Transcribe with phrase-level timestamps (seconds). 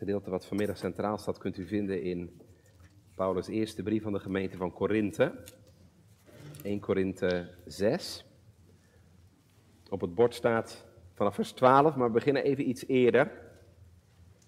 [0.00, 2.40] gedeelte wat vanmiddag centraal staat kunt u vinden in
[3.14, 5.32] Paulus' eerste brief van de gemeente van Korinthe.
[6.62, 8.24] 1 Korinthe 6.
[9.88, 13.32] Op het bord staat vanaf vers 12, maar we beginnen even iets eerder.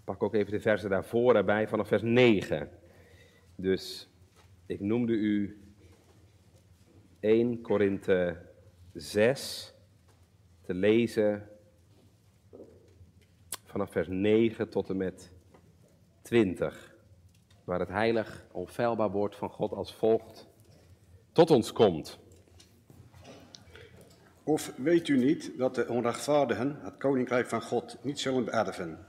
[0.05, 2.69] Pak ook even de versen daarvoor erbij, vanaf vers 9.
[3.57, 4.09] Dus
[4.67, 5.63] ik noemde u
[7.21, 8.37] 1 Korinthe
[8.93, 9.75] 6
[10.63, 11.49] te lezen
[13.65, 15.32] vanaf vers 9 tot en met
[16.33, 16.95] 20,
[17.65, 20.47] waar het heilig, onfeilbaar woord van God als volgt
[21.33, 22.19] tot ons komt.
[24.43, 29.07] Of weet u niet dat de onrechtvaardigen het koninkrijk van God niet zullen beërven?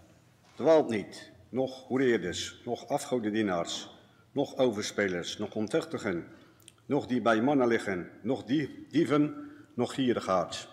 [0.55, 3.89] Dwaalt niet, nog hoereerders, nog afgodendienaars,
[4.31, 6.27] nog overspelers, nog ontuchtigen,
[6.85, 10.67] nog die bij mannen liggen, nog die, dieven, nog gierigaards,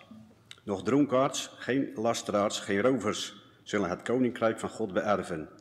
[0.63, 5.60] nog dronkaards, geen lasteraars, geen rovers, zullen het koninkrijk van God beërven.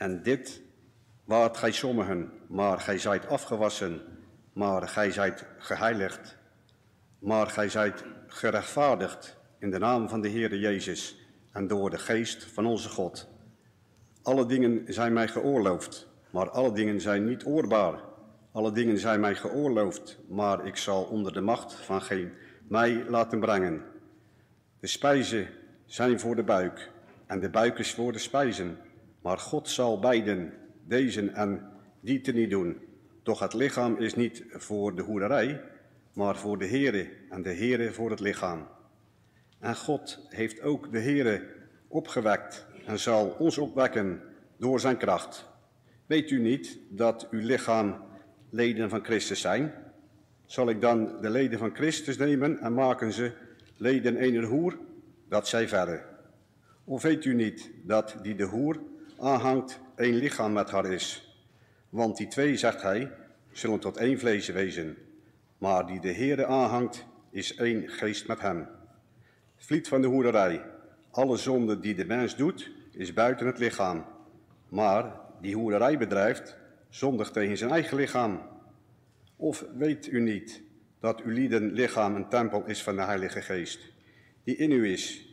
[0.00, 0.62] En dit
[1.24, 4.02] waart gij sommigen, maar gij zijt afgewassen,
[4.52, 6.36] maar gij zijt geheiligd,
[7.18, 12.44] maar gij zijt gerechtvaardigd in de naam van de Heere Jezus en door de geest
[12.44, 13.28] van onze God.
[14.22, 18.00] Alle dingen zijn mij geoorloofd, maar alle dingen zijn niet oorbaar.
[18.52, 22.32] Alle dingen zijn mij geoorloofd, maar ik zal onder de macht van geen
[22.68, 23.82] mij laten brengen.
[24.80, 25.48] De spijzen
[25.86, 26.90] zijn voor de buik
[27.26, 28.78] en de buik is voor de spijzen.
[29.22, 30.52] Maar God zal beiden,
[30.84, 32.76] deze en die te niet doen.
[33.22, 35.62] Doch het lichaam is niet voor de hoererij,
[36.12, 38.66] maar voor de Heere en de Heere voor het lichaam.
[39.58, 41.46] En God heeft ook de Heere
[41.88, 44.22] opgewekt en zal ons opwekken
[44.56, 45.48] door zijn kracht.
[46.06, 47.96] Weet u niet dat uw lichaam
[48.50, 49.72] leden van Christus zijn?
[50.46, 53.32] Zal ik dan de leden van Christus nemen en maken ze
[53.76, 54.78] leden eener hoer?
[55.28, 56.04] Dat zij verder.
[56.84, 58.80] Of weet u niet dat die de hoer
[59.20, 61.34] aanhangt één lichaam met haar is?
[61.88, 63.12] Want die twee, zegt hij,
[63.52, 64.96] zullen tot één vlees wezen.
[65.58, 68.68] Maar die de Heere aanhangt, is één geest met hem.
[69.56, 70.64] Vliet van de hoererij.
[71.10, 74.04] Alle zonde die de mens doet, is buiten het lichaam.
[74.68, 76.56] Maar die hoererij bedrijft,
[76.88, 78.40] zondig tegen zijn eigen lichaam.
[79.36, 80.62] Of weet u niet
[81.00, 83.92] dat uw lieden lichaam een tempel is van de Heilige Geest,
[84.44, 85.26] die in u is,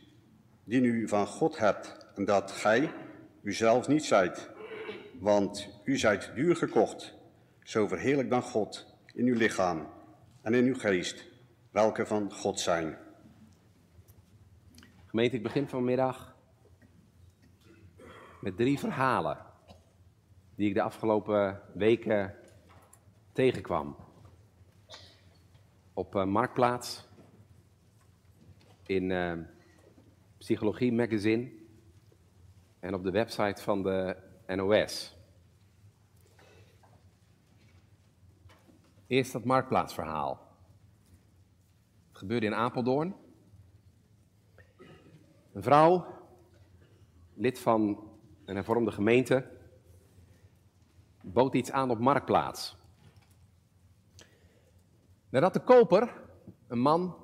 [0.64, 2.90] die u van God hebt, en dat gij
[3.48, 4.50] uzelf niet zijt,
[5.18, 7.14] want u zijt duur gekocht.
[7.62, 9.88] Zo verheerlijk dan God in uw lichaam
[10.42, 11.24] en in uw geest,
[11.70, 12.98] welke van God zijn.
[15.06, 16.36] Gemeente, ik begin vanmiddag
[18.40, 19.38] met drie verhalen
[20.54, 22.34] die ik de afgelopen weken
[23.32, 23.96] tegenkwam.
[25.94, 27.06] Op uh, Marktplaats,
[28.86, 29.32] in uh,
[30.38, 31.57] Psychologie Magazine
[32.80, 34.16] en op de website van de
[34.46, 35.16] NOS.
[39.06, 40.46] Eerst dat Marktplaatsverhaal.
[42.08, 43.14] Het gebeurde in Apeldoorn.
[45.52, 46.06] Een vrouw,
[47.34, 48.10] lid van
[48.44, 49.50] een hervormde gemeente,
[51.20, 52.76] bood iets aan op Marktplaats.
[55.28, 56.14] Nadat de koper,
[56.66, 57.16] een man,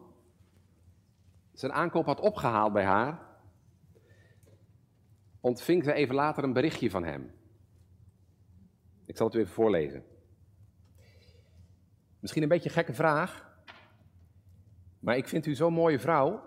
[1.53, 3.34] zijn aankoop had opgehaald bij haar,
[5.45, 7.33] ontving ze even later een berichtje van hem.
[9.05, 10.05] Ik zal het u even voorlezen.
[12.19, 13.57] Misschien een beetje een gekke vraag,
[14.99, 16.43] maar ik vind u zo'n mooie vrouw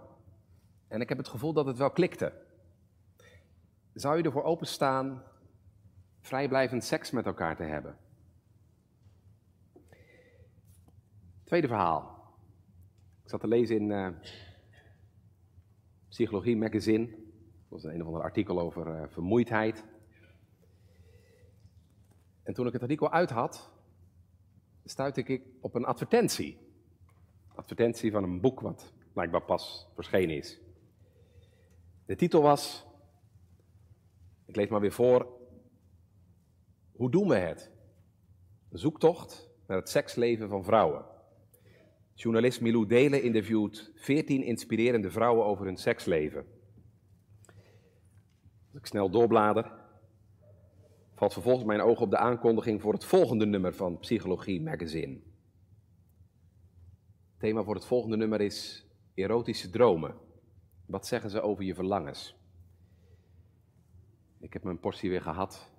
[0.87, 2.33] en ik heb het gevoel dat het wel klikte.
[3.93, 5.23] Zou u ervoor openstaan
[6.19, 7.97] vrijblijvend seks met elkaar te hebben?
[11.43, 12.33] Tweede verhaal.
[13.23, 14.09] Ik zat te lezen in uh,
[16.09, 17.26] Psychologie Magazine.
[17.67, 19.85] Was een of ander artikel over uh, vermoeidheid.
[22.43, 23.69] En toen ik het artikel uit had,
[24.83, 26.57] stuitte ik op een advertentie.
[27.55, 30.59] Advertentie van een boek wat blijkbaar pas verschenen is.
[32.05, 32.85] De titel was,
[34.45, 35.35] ik lees maar weer voor,
[36.91, 37.71] Hoe doen we het?
[38.69, 41.05] Een zoektocht naar het seksleven van vrouwen.
[42.13, 46.56] Journalist Milou Delen interviewt 14 inspirerende vrouwen over hun seksleven.
[48.87, 49.71] Snel doorblader,
[51.13, 55.19] valt vervolgens mijn oog op de aankondiging voor het volgende nummer van Psychologie Magazine.
[57.37, 60.15] Thema voor het volgende nummer is erotische dromen.
[60.85, 62.35] Wat zeggen ze over je verlangens?
[64.39, 65.71] Ik heb mijn portie weer gehad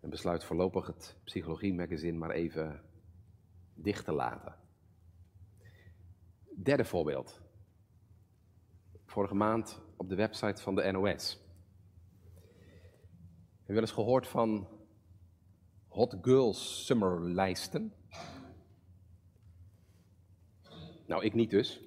[0.00, 2.82] en besluit voorlopig het Psychologie Magazine maar even
[3.74, 4.54] dicht te laten.
[6.62, 7.40] Derde voorbeeld.
[9.04, 11.46] Vorige maand op de website van de NOS.
[13.68, 14.68] Je wel eens gehoord van
[15.88, 17.92] Hot Girls Summer lijsten?
[21.06, 21.80] Nou, ik niet dus.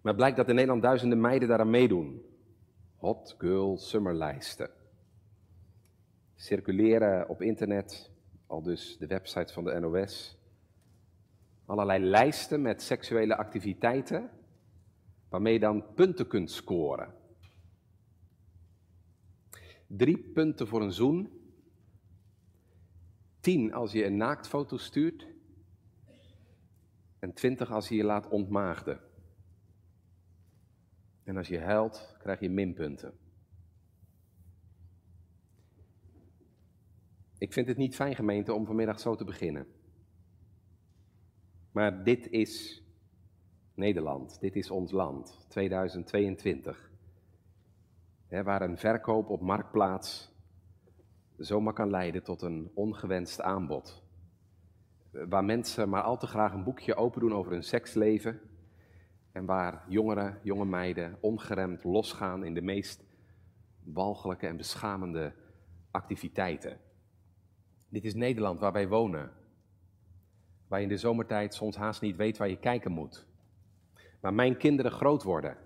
[0.00, 2.22] Maar het blijkt dat in Nederland duizenden meiden daaraan meedoen.
[2.96, 4.70] Hot Girl Summer lijsten.
[6.34, 8.10] Circuleren op internet,
[8.46, 10.38] al dus de websites van de NOS.
[11.66, 14.30] Allerlei lijsten met seksuele activiteiten,
[15.28, 17.14] waarmee je dan punten kunt scoren.
[19.86, 21.30] Drie punten voor een zoen.
[23.40, 25.26] Tien als je een naaktfoto stuurt.
[27.18, 29.00] En twintig als je je laat ontmaagden.
[31.24, 33.18] En als je huilt, krijg je minpunten.
[37.38, 39.66] Ik vind het niet fijn, gemeente, om vanmiddag zo te beginnen.
[41.72, 42.82] Maar dit is
[43.74, 46.85] Nederland, dit is ons land, 2022
[48.28, 50.34] waar een verkoop op marktplaats
[51.36, 54.02] zomaar kan leiden tot een ongewenst aanbod.
[55.10, 58.40] Waar mensen maar al te graag een boekje open doen over hun seksleven.
[59.32, 63.04] En waar jongeren, jonge meiden ongeremd losgaan in de meest
[63.84, 65.32] walgelijke en beschamende
[65.90, 66.78] activiteiten.
[67.88, 69.30] Dit is Nederland waar wij wonen.
[70.68, 73.26] Waar je in de zomertijd soms haast niet weet waar je kijken moet.
[74.20, 75.56] Waar mijn kinderen groot worden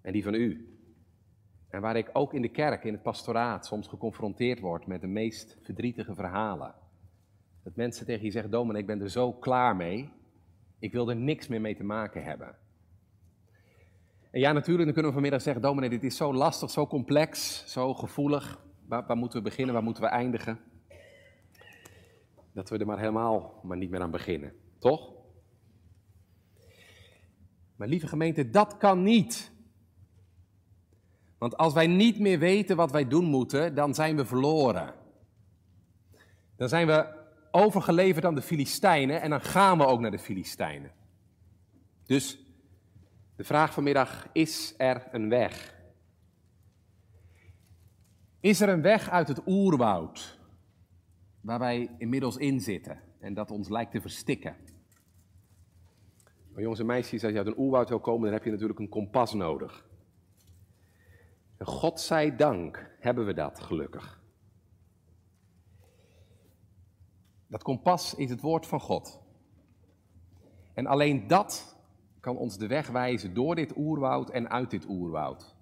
[0.00, 0.71] en die van u.
[1.72, 5.06] En waar ik ook in de kerk, in het pastoraat, soms geconfronteerd word met de
[5.06, 6.74] meest verdrietige verhalen.
[7.62, 10.10] Dat mensen tegen je zeggen, dominee, ik ben er zo klaar mee.
[10.78, 12.56] Ik wil er niks meer mee te maken hebben.
[14.30, 17.64] En ja, natuurlijk, dan kunnen we vanmiddag zeggen, dominee, dit is zo lastig, zo complex,
[17.66, 18.64] zo gevoelig.
[18.86, 20.58] Waar, waar moeten we beginnen, waar moeten we eindigen?
[22.52, 25.12] Dat we er maar helemaal maar niet meer aan beginnen, toch?
[27.76, 29.51] Maar lieve gemeente, dat kan niet.
[31.42, 34.94] Want als wij niet meer weten wat wij doen moeten, dan zijn we verloren.
[36.56, 37.06] Dan zijn we
[37.50, 40.92] overgeleverd aan de Filistijnen en dan gaan we ook naar de Filistijnen.
[42.04, 42.38] Dus
[43.36, 45.74] de vraag vanmiddag, is er een weg?
[48.40, 50.38] Is er een weg uit het oerwoud,
[51.40, 54.56] waar wij inmiddels in zitten en dat ons lijkt te verstikken?
[56.52, 58.78] Maar jongens en meisjes, als je uit een oerwoud wil komen, dan heb je natuurlijk
[58.78, 59.90] een kompas nodig.
[61.64, 64.20] God zij dank hebben we dat gelukkig.
[67.46, 69.20] Dat kompas is het woord van God.
[70.74, 71.76] En alleen dat
[72.20, 75.54] kan ons de weg wijzen door dit oerwoud en uit dit oerwoud.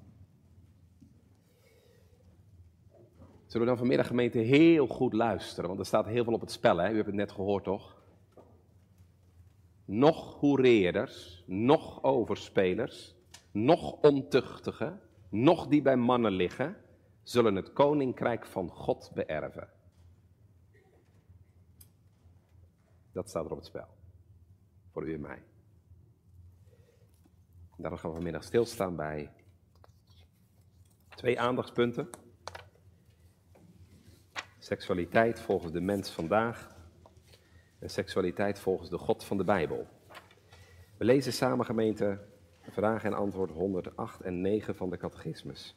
[3.47, 6.51] Zullen we dan vanmiddag gemeente heel goed luisteren, want er staat heel veel op het
[6.51, 6.91] spel, hè?
[6.91, 8.03] u hebt het net gehoord toch?
[9.85, 13.15] Nog hoereerders, nog overspelers,
[13.51, 16.77] nog ontuchtigen, nog die bij mannen liggen,
[17.23, 19.69] zullen het koninkrijk van God beërven.
[23.13, 23.89] Dat staat er op het spel.
[24.91, 25.43] Voor u en mij.
[27.77, 29.33] Daarom gaan we vanmiddag stilstaan bij
[31.09, 32.11] twee aandachtspunten.
[34.59, 36.77] Seksualiteit volgens de mens vandaag
[37.79, 39.87] en seksualiteit volgens de God van de Bijbel.
[40.97, 42.29] We lezen samen gemeente
[42.71, 45.77] Vraag en antwoord 108 en 9 van de catechismus.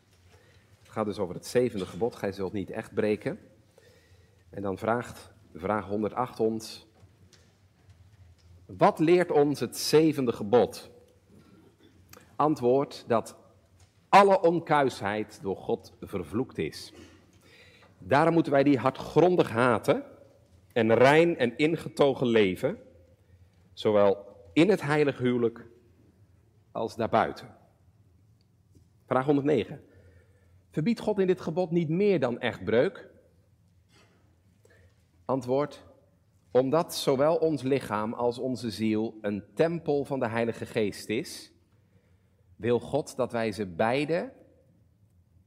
[0.80, 3.40] Het gaat dus over het zevende gebod, gij zult niet echt breken.
[4.50, 6.88] En dan vraagt vraag 108 ons,
[8.66, 10.92] wat leert ons het zevende gebod?
[12.36, 13.36] Antwoord dat
[14.10, 16.94] alle onkuisheid door God vervloekt is.
[17.98, 20.04] Daarom moeten wij die hardgrondig haten
[20.74, 22.78] en rein en ingetogen leven,
[23.74, 25.72] zowel in het heilige huwelijk
[26.74, 27.56] als daarbuiten.
[29.06, 29.82] Vraag 109.
[30.70, 33.10] Verbiedt God in dit gebod niet meer dan echtbreuk?
[35.26, 35.86] Antwoord,
[36.52, 41.52] omdat zowel ons lichaam als onze ziel een tempel van de Heilige Geest is,
[42.56, 44.34] wil God dat wij ze beide,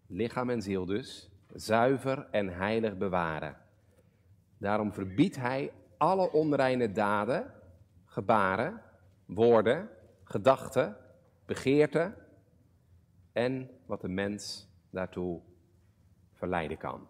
[0.07, 3.57] lichaam en ziel dus, zuiver en heilig bewaren.
[4.59, 7.53] Daarom verbiedt Hij alle onreine daden,
[8.05, 8.83] gebaren,
[9.25, 9.89] woorden,
[10.25, 10.97] gedachten
[11.47, 12.15] begeerte
[13.33, 15.41] en wat de mens daartoe
[16.33, 17.07] verleiden kan.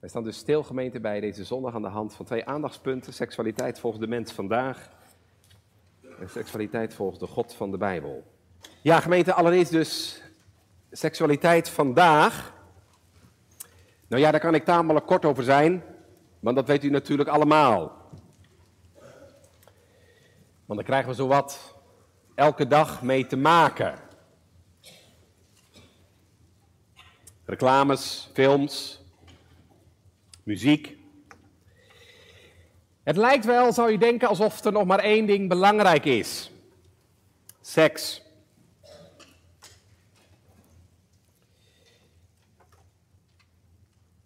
[0.00, 3.12] Wij staan dus stil, gemeente, bij deze zondag aan de hand van twee aandachtspunten.
[3.12, 4.90] Seksualiteit volgens de mens vandaag
[6.20, 8.24] en seksualiteit volgens de God van de Bijbel.
[8.82, 10.22] Ja, gemeente, allereerst dus
[10.90, 12.54] seksualiteit vandaag.
[14.06, 15.82] Nou ja, daar kan ik tamelijk kort over zijn,
[16.40, 18.04] want dat weet u natuurlijk allemaal.
[20.64, 21.75] Want dan krijgen we zo wat
[22.36, 24.04] elke dag mee te maken.
[27.46, 29.00] reclames, films,
[30.42, 30.96] muziek.
[33.02, 36.50] Het lijkt wel, zou je denken, alsof er nog maar één ding belangrijk is:
[37.60, 38.24] seks.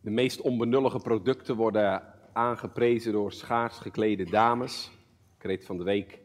[0.01, 2.03] De meest onbenullige producten worden
[2.33, 4.91] aangeprezen door schaars geklede dames.
[5.41, 6.20] Ik van de week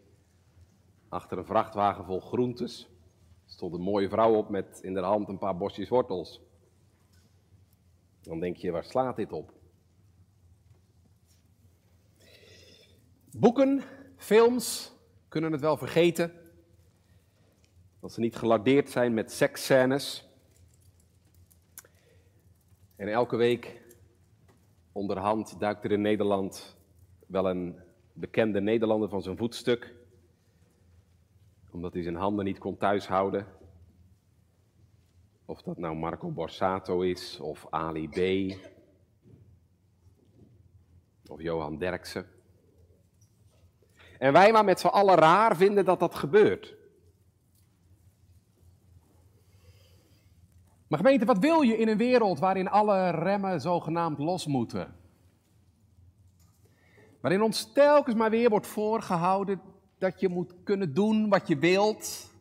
[1.15, 2.89] achter een vrachtwagen vol groentes.
[3.45, 6.41] Stond een mooie vrouw op met in haar hand een paar bosjes wortels.
[8.21, 9.53] Dan denk je, waar slaat dit op?
[13.37, 13.81] Boeken,
[14.17, 14.91] films
[15.27, 16.33] kunnen het wel vergeten.
[17.99, 20.27] Dat ze niet gelardeerd zijn met seksscènes.
[22.95, 23.81] En elke week
[24.91, 26.77] onderhand duikt er in Nederland
[27.27, 27.79] wel een
[28.13, 29.93] bekende Nederlander van zijn voetstuk.
[31.75, 33.47] Omdat hij zijn handen niet kon thuishouden.
[35.45, 38.53] Of dat nou Marco Borsato is, of Ali B.
[41.29, 42.27] Of Johan Derksen.
[44.17, 46.75] En wij maar met z'n allen raar vinden dat dat gebeurt.
[50.87, 54.95] Maar gemeente, wat wil je in een wereld waarin alle remmen zogenaamd los moeten?
[57.21, 59.73] Waarin ons telkens maar weer wordt voorgehouden
[60.05, 62.33] dat je moet kunnen doen wat je wilt.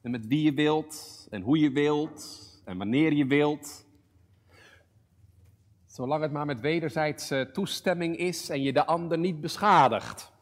[0.00, 3.86] En met wie je wilt, en hoe je wilt, en wanneer je wilt.
[5.84, 10.32] Zolang het maar met wederzijdse toestemming is en je de ander niet beschadigt.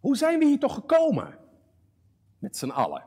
[0.00, 1.38] Hoe zijn we hier toch gekomen?
[2.38, 3.04] Met z'n allen.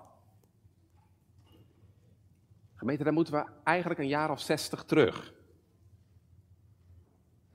[2.76, 5.40] Gemeente, dan moeten we eigenlijk een jaar of zestig terug.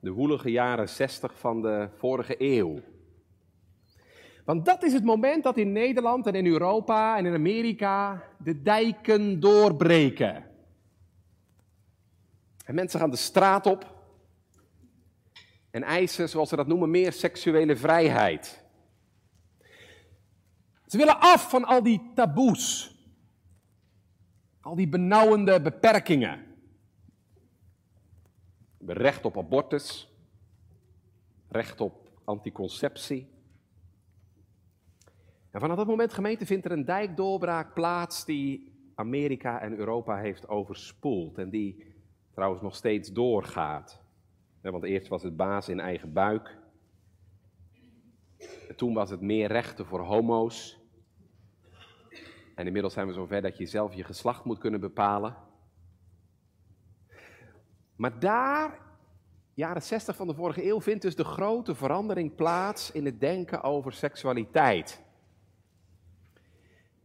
[0.07, 2.81] De woelige jaren zestig van de vorige eeuw.
[4.45, 8.63] Want dat is het moment dat in Nederland en in Europa en in Amerika de
[8.63, 10.45] dijken doorbreken.
[12.65, 13.95] En mensen gaan de straat op
[15.71, 18.65] en eisen, zoals ze dat noemen, meer seksuele vrijheid.
[20.87, 22.95] Ze willen af van al die taboes.
[24.61, 26.56] Al die benauwende beperkingen.
[28.87, 30.15] Recht op abortus.
[31.49, 33.35] Recht op anticonceptie.
[35.51, 40.49] En vanaf dat moment, gemeente, vindt er een dijkdoorbraak plaats die Amerika en Europa heeft
[40.49, 41.39] overspoeld.
[41.39, 41.95] En die
[42.33, 44.05] trouwens nog steeds doorgaat.
[44.61, 46.59] Want eerst was het baas in eigen buik.
[48.69, 50.79] En toen was het meer rechten voor homo's.
[52.55, 55.37] En inmiddels zijn we zover dat je zelf je geslacht moet kunnen bepalen.
[57.97, 58.79] Maar daar,
[59.55, 63.63] jaren 60 van de vorige eeuw, vindt dus de grote verandering plaats in het denken
[63.63, 65.05] over seksualiteit.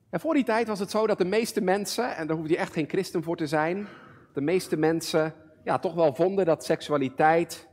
[0.09, 2.57] En voor die tijd was het zo dat de meeste mensen, en daar hoef je
[2.57, 3.87] echt geen christen voor te zijn,
[4.33, 5.33] de meeste mensen
[5.63, 7.69] ja, toch wel vonden dat seksualiteit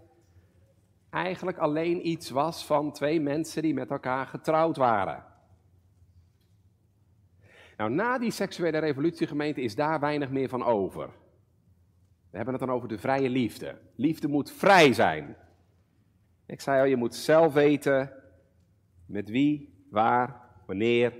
[1.10, 5.24] eigenlijk alleen iets was van twee mensen die met elkaar getrouwd waren.
[7.76, 11.10] Nou, na die seksuele revolutiegemeente is daar weinig meer van over.
[12.30, 13.78] We hebben het dan over de vrije liefde.
[13.94, 15.36] Liefde moet vrij zijn.
[16.46, 18.12] Ik zei al, je moet zelf weten
[19.06, 21.12] met wie, waar, wanneer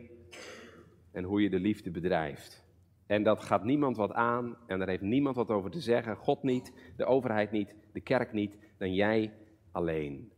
[1.11, 2.67] en hoe je de liefde bedrijft.
[3.07, 6.17] En dat gaat niemand wat aan en daar heeft niemand wat over te zeggen.
[6.17, 9.33] God niet, de overheid niet, de kerk niet, dan jij
[9.73, 10.33] alleen.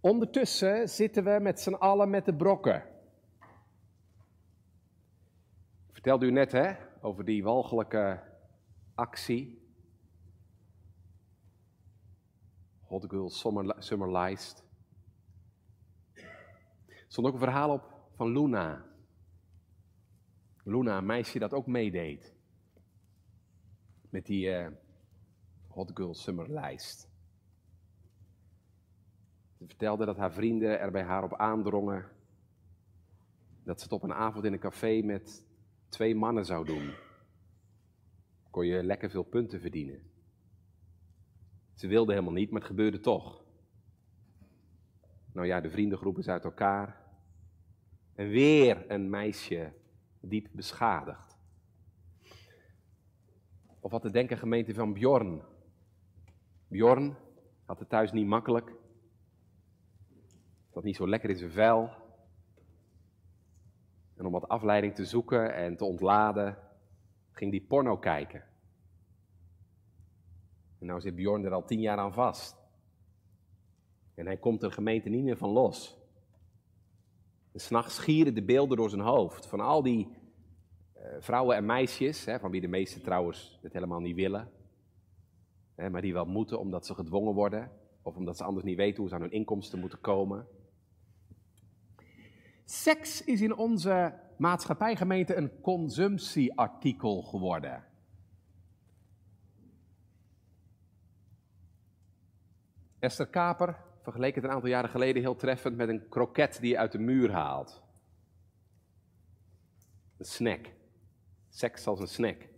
[0.00, 2.84] Ondertussen zitten we met z'n allen met de brokken.
[5.88, 8.22] Ik vertelde u net hè, over die walgelijke
[8.94, 9.68] actie.
[12.80, 14.16] Hot Girl Summer, Summer.
[14.16, 14.38] Er
[17.08, 18.84] stond ook een verhaal op van Luna.
[20.64, 22.34] Luna, een meisje dat ook meedeed.
[24.10, 24.68] Met die uh,
[25.68, 27.08] Hot Girl Summer Lijst.
[29.58, 32.08] Ze vertelde dat haar vrienden er bij haar op aandrongen
[33.62, 35.48] dat ze het op een avond in een café met
[35.90, 36.90] twee mannen zou doen.
[38.50, 40.02] Kon je lekker veel punten verdienen.
[41.74, 43.44] Ze wilde helemaal niet, maar het gebeurde toch.
[45.32, 47.00] Nou ja, de vriendengroep is uit elkaar.
[48.14, 49.72] En weer een meisje
[50.20, 51.38] diep beschadigd.
[53.80, 55.42] Of wat de denken gemeente van Bjorn.
[56.68, 57.16] Bjorn
[57.64, 58.72] had het thuis niet makkelijk.
[60.70, 61.90] Dat niet zo lekker in zijn vel.
[64.20, 66.58] En om wat afleiding te zoeken en te ontladen,
[67.30, 68.44] ging die porno kijken.
[70.78, 72.56] En nou zit Bjorn er al tien jaar aan vast.
[74.14, 75.98] En hij komt er gemeente niet meer van los.
[77.54, 79.46] s'nachts schieren de beelden door zijn hoofd.
[79.46, 80.08] Van al die
[80.96, 84.50] uh, vrouwen en meisjes, hè, van wie de meesten trouwens het helemaal niet willen.
[85.74, 87.70] Hè, maar die wel moeten omdat ze gedwongen worden.
[88.02, 90.46] Of omdat ze anders niet weten hoe ze aan hun inkomsten moeten komen.
[92.70, 97.84] Seks is in onze maatschappijgemeente een consumptieartikel geworden.
[102.98, 106.78] Esther Kaper vergeleek het een aantal jaren geleden heel treffend met een kroket die je
[106.78, 107.82] uit de muur haalt.
[110.16, 110.66] Een snack.
[111.48, 112.48] Seks als een snack.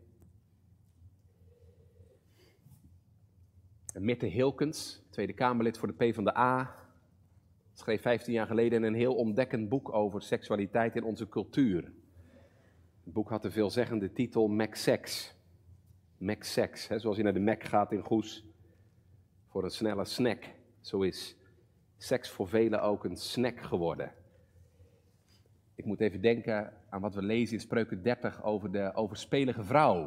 [3.93, 6.82] En Mitte Hilkens, Tweede Kamerlid voor de PvdA,
[7.73, 11.93] schreef 15 jaar geleden een heel ontdekkend boek over seksualiteit in onze cultuur.
[13.05, 15.35] Het boek had de veelzeggende titel Mac Sex.
[16.19, 18.45] Mac Sex, hè, zoals je naar de Mac gaat in Goes
[19.49, 20.45] voor een snelle snack.
[20.81, 21.37] Zo is
[21.97, 24.13] seks voor velen ook een snack geworden.
[25.75, 30.05] Ik moet even denken aan wat we lezen in Spreuken 30 over de overspelige vrouw.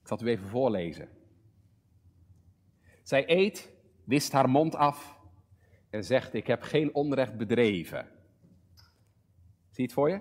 [0.00, 1.08] Ik zal het u even voorlezen.
[3.02, 3.72] Zij eet,
[4.10, 5.18] wist haar mond af
[5.90, 8.08] en zegt: Ik heb geen onrecht bedreven.
[9.70, 10.20] Zie het voor je?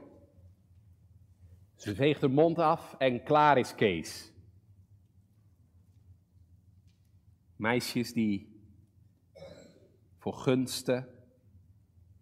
[1.76, 4.34] Ze veegt haar mond af en klaar is Kees.
[7.56, 8.62] Meisjes die
[10.18, 11.08] voor gunsten,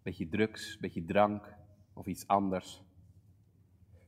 [0.02, 1.54] beetje drugs, beetje drank
[1.92, 2.82] of iets anders,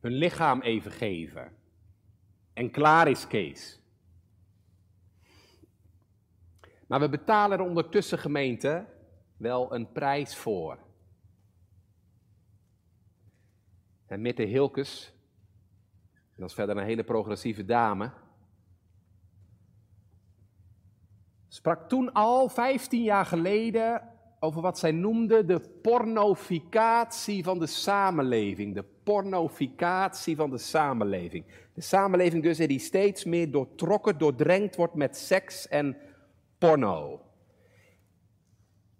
[0.01, 1.53] hun lichaam even geven.
[2.53, 3.80] En klaar is Kees.
[6.91, 8.85] Maar we betalen er ondertussen gemeente
[9.37, 10.79] wel een prijs voor.
[14.07, 15.15] En Mitte Hilkes,
[16.37, 18.11] dat is verder een hele progressieve dame,
[21.49, 24.03] sprak toen al, 15 jaar geleden,
[24.41, 28.75] over wat zij noemde de pornoficatie van de samenleving.
[28.75, 31.45] De pornoficatie van de samenleving.
[31.75, 35.97] De samenleving dus die steeds meer doortrokken, doordrenkt wordt met seks en
[36.61, 37.21] porno.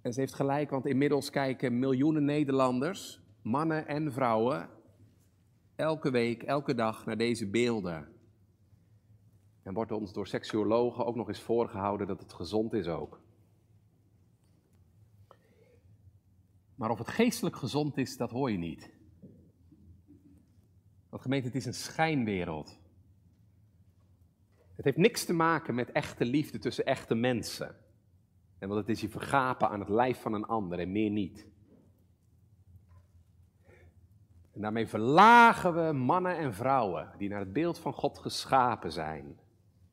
[0.01, 4.69] En ze heeft gelijk, want inmiddels kijken miljoenen Nederlanders, mannen en vrouwen,
[5.77, 8.09] elke week, elke dag naar deze beelden.
[9.63, 13.21] En wordt ons door seksuologen ook nog eens voorgehouden dat het gezond is ook.
[16.75, 18.91] Maar of het geestelijk gezond is, dat hoor je niet.
[21.09, 22.80] Want gemeente, het is een schijnwereld.
[24.81, 27.77] Het heeft niks te maken met echte liefde tussen echte mensen.
[28.59, 31.47] En want het is je vergapen aan het lijf van een ander en meer niet.
[34.53, 39.39] En daarmee verlagen we mannen en vrouwen die naar het beeld van God geschapen zijn.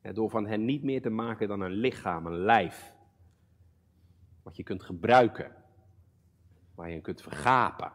[0.02, 2.94] Door van hen niet meer te maken dan een lichaam, een lijf.
[4.44, 5.56] Wat je kunt gebruiken.
[6.76, 7.92] Waar je kunt vergapen.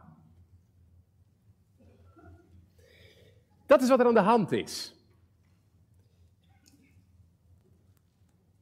[3.67, 5.02] Dat is wat er aan de hand is.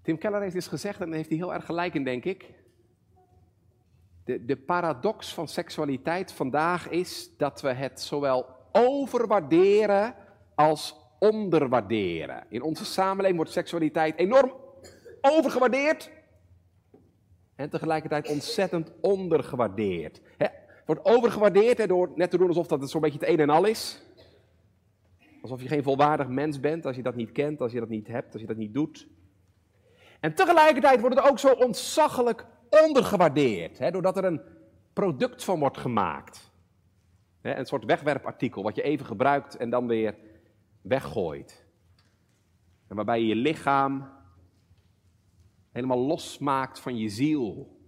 [0.02, 2.52] Tim Keller heeft eens gezegd, en heeft hij heel erg gelijk in, denk ik.
[4.24, 10.14] De, de paradox van seksualiteit vandaag is dat we het zowel overwaarderen
[10.54, 12.44] als onderwaarderen.
[12.48, 14.54] In onze samenleving wordt seksualiteit enorm
[15.20, 16.10] overgewaardeerd
[17.54, 20.20] en tegelijkertijd ontzettend ondergewaardeerd.
[20.36, 20.52] Het
[20.86, 23.64] wordt overgewaardeerd door net te doen alsof dat het zo'n beetje het een en al
[23.64, 24.02] is.
[25.42, 28.06] Alsof je geen volwaardig mens bent als je dat niet kent, als je dat niet
[28.06, 29.08] hebt, als je dat niet doet.
[30.20, 34.40] En tegelijkertijd wordt het ook zo ontzaggelijk ondergewaardeerd, hè, doordat er een
[34.92, 36.50] product van wordt gemaakt.
[37.40, 40.16] Hè, een soort wegwerpartikel wat je even gebruikt en dan weer
[40.82, 41.66] weggooit.
[42.88, 44.08] En waarbij je je lichaam
[45.72, 47.78] helemaal losmaakt van je ziel.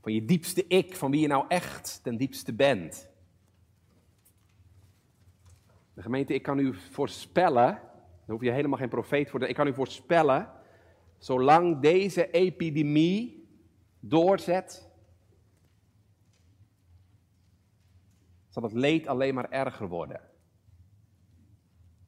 [0.00, 3.10] Van je diepste ik, van wie je nou echt ten diepste bent.
[5.94, 9.54] De gemeente, ik kan u voorspellen, daar hoef je helemaal geen profeet voor te ik
[9.54, 10.52] kan u voorspellen,
[11.24, 13.48] zolang deze epidemie
[14.00, 14.88] doorzet,
[18.48, 20.20] zal het leed alleen maar erger worden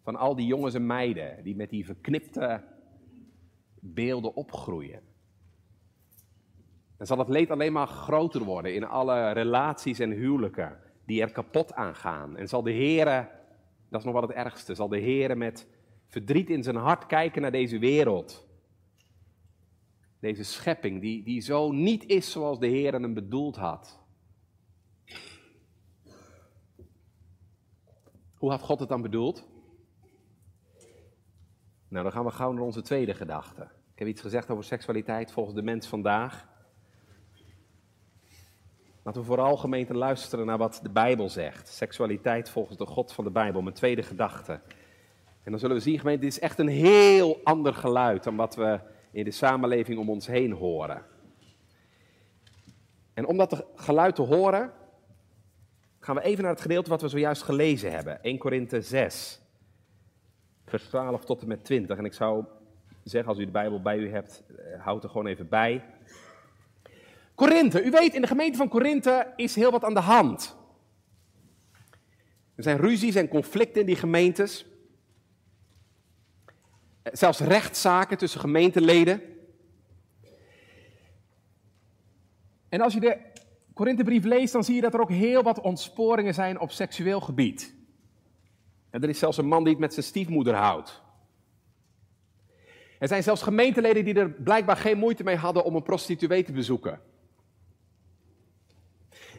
[0.02, 2.64] van al die jongens en meiden die met die verknipte
[3.80, 5.00] beelden opgroeien.
[6.96, 11.32] Dan zal het leed alleen maar groter worden in alle relaties en huwelijken die er
[11.32, 12.36] kapot aan gaan.
[12.36, 13.28] En zal de Heere,
[13.88, 15.68] dat is nog wel het ergste, zal de Heere met
[16.06, 18.45] verdriet in zijn hart kijken naar deze wereld.
[20.26, 23.98] Deze schepping die, die zo niet is zoals de Heer hem bedoeld had.
[28.34, 29.48] Hoe had God het dan bedoeld?
[31.88, 33.62] Nou, dan gaan we gauw naar onze tweede gedachte.
[33.62, 36.48] Ik heb iets gezegd over seksualiteit volgens de mens vandaag.
[39.02, 41.68] Laten we vooral gemeente luisteren naar wat de Bijbel zegt.
[41.68, 44.60] Seksualiteit volgens de God van de Bijbel, mijn tweede gedachte.
[45.42, 48.54] En dan zullen we zien, gemeente, dit is echt een heel ander geluid dan wat
[48.54, 51.02] we in de samenleving om ons heen horen.
[53.14, 54.72] En om dat geluid te horen,
[56.00, 58.22] gaan we even naar het gedeelte wat we zojuist gelezen hebben.
[58.22, 59.40] 1 Korinthe 6,
[60.64, 61.98] vers 12 tot en met 20.
[61.98, 62.44] En ik zou
[63.04, 65.84] zeggen, als u de Bijbel bij u hebt, eh, houd er gewoon even bij.
[67.34, 70.56] Korinthe, u weet, in de gemeente van Korinthe is heel wat aan de hand.
[72.54, 74.66] Er zijn ruzies en conflicten in die gemeentes.
[77.12, 79.22] Zelfs rechtszaken tussen gemeenteleden.
[82.68, 83.18] En als je de
[83.74, 87.74] Korinthebrief leest, dan zie je dat er ook heel wat ontsporingen zijn op seksueel gebied.
[88.90, 91.02] Er is zelfs een man die het met zijn stiefmoeder houdt.
[92.98, 96.52] Er zijn zelfs gemeenteleden die er blijkbaar geen moeite mee hadden om een prostituee te
[96.52, 97.00] bezoeken.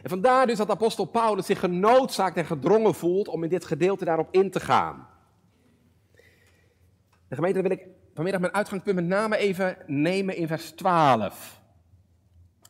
[0.02, 4.04] En vandaar dus dat apostel Paulus zich genoodzaakt en gedrongen voelt om in dit gedeelte
[4.04, 5.08] daarop in te gaan.
[7.28, 11.62] De gemeente wil ik vanmiddag mijn uitgangspunt met name even nemen in vers 12.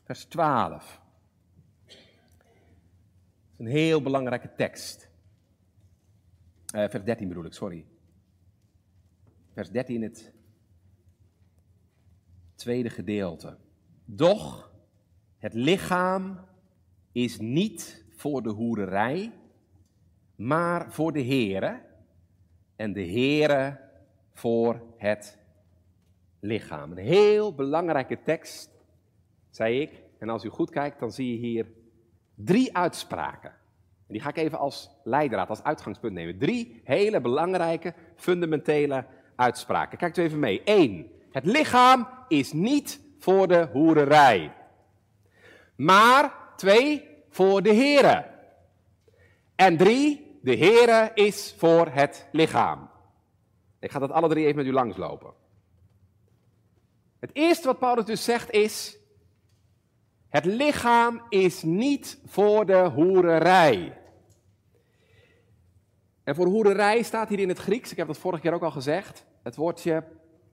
[0.04, 1.00] Vers 12.
[1.86, 1.96] Dat
[3.56, 5.08] is een heel belangrijke tekst.
[6.74, 7.84] Uh, vers 13 bedoel ik, sorry.
[9.52, 10.32] Vers 13, het
[12.54, 13.56] tweede gedeelte.
[14.04, 14.72] Doch
[15.38, 16.40] het lichaam
[17.12, 19.32] is niet voor de hoererij,
[20.36, 21.82] maar voor de Here.
[22.76, 23.87] En de Here
[24.38, 25.38] voor het
[26.40, 26.90] lichaam.
[26.90, 28.70] Een heel belangrijke tekst,
[29.50, 30.02] zei ik.
[30.18, 31.66] En als u goed kijkt, dan zie je hier
[32.34, 33.50] drie uitspraken.
[34.06, 36.38] En die ga ik even als leidraad, als uitgangspunt nemen.
[36.38, 39.04] Drie hele belangrijke, fundamentele
[39.36, 39.98] uitspraken.
[39.98, 40.62] Kijkt u even mee.
[40.64, 44.52] Eén, het lichaam is niet voor de hoererij.
[45.76, 48.24] Maar, twee, voor de Here.
[49.54, 52.88] En drie, de Here is voor het lichaam.
[53.80, 55.32] Ik ga dat alle drie even met u langslopen.
[57.18, 58.98] Het eerste wat Paulus dus zegt is,
[60.28, 63.98] het lichaam is niet voor de hoererij.
[66.24, 68.70] En voor hoererij staat hier in het Grieks, ik heb dat vorige keer ook al
[68.70, 70.04] gezegd, het woordje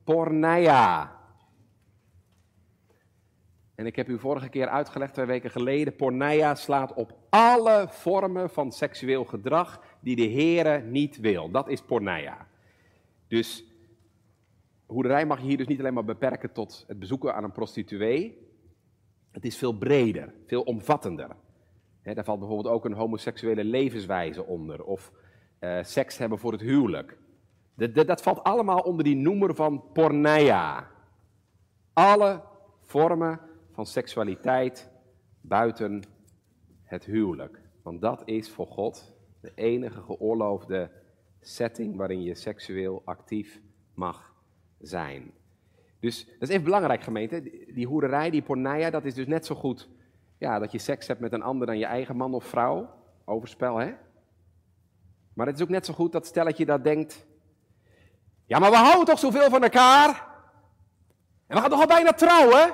[0.04, 1.14] porneia.
[3.76, 8.50] En ik heb u vorige keer uitgelegd, twee weken geleden, porneia slaat op alle vormen
[8.50, 11.52] van seksueel gedrag die de Heere niet wil.
[11.52, 12.48] Dat is porneia.
[13.28, 13.66] Dus
[14.86, 18.38] hoerderij mag je hier dus niet alleen maar beperken tot het bezoeken aan een prostituee.
[19.32, 21.36] Het is veel breder, veel omvattender.
[22.04, 25.12] daar valt bijvoorbeeld ook een homoseksuele levenswijze onder, of
[25.60, 27.18] uh, seks hebben voor het huwelijk.
[27.76, 30.92] Dat, dat, valt allemaal onder die noemer van porneia.
[31.94, 32.42] Alle
[32.82, 33.40] vormen
[33.72, 34.90] van seksualiteit
[35.42, 36.04] buiten
[36.84, 37.62] het huwelijk.
[37.82, 40.92] Want dat is voor God de enige geoorloofde
[41.48, 43.62] setting waarin je seksueel actief
[43.94, 44.34] mag
[44.80, 45.32] zijn.
[46.00, 47.42] Dus dat is even belangrijk, gemeente.
[47.74, 49.90] Die hoererij, die porneia, dat is dus net zo goed
[50.38, 52.90] ja, dat je seks hebt met een ander dan je eigen man of vrouw.
[53.26, 53.94] Overspel, hè?
[55.34, 57.26] Maar het is ook net zo goed dat stelletje dat denkt:
[58.46, 60.28] Ja, maar we houden toch zoveel van elkaar?
[61.48, 62.74] En we gaan toch al bijna trouwen?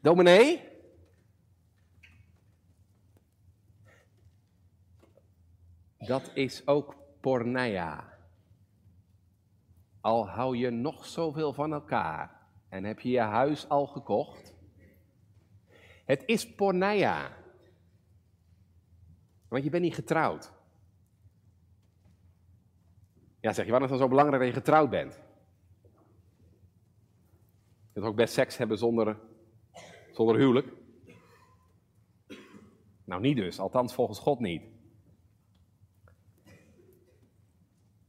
[0.00, 0.67] Dominee?
[6.08, 8.18] Dat is ook porneia.
[10.00, 14.54] Al hou je nog zoveel van elkaar en heb je je huis al gekocht.
[16.04, 17.36] Het is porneia.
[19.48, 20.52] Want je bent niet getrouwd.
[23.40, 25.20] Ja, zeg je, waarom is het dan zo belangrijk dat je getrouwd bent?
[27.86, 29.18] Je kunt ook best seks hebben zonder,
[30.12, 30.72] zonder huwelijk.
[33.04, 34.77] Nou, niet dus, althans volgens God niet.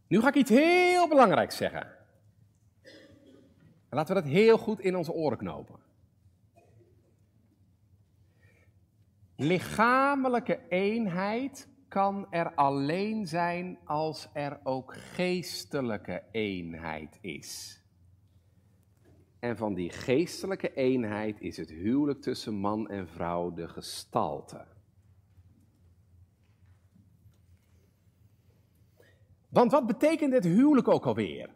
[0.09, 1.87] Nu ga ik iets heel belangrijks zeggen.
[3.89, 5.79] laten we dat heel goed in onze oren knopen.
[9.35, 17.81] Lichamelijke eenheid kan er alleen zijn als er ook geestelijke eenheid is.
[19.39, 24.65] En van die geestelijke eenheid is het huwelijk tussen man en vrouw de gestalte.
[29.49, 31.49] Want wat betekent het huwelijk ook alweer?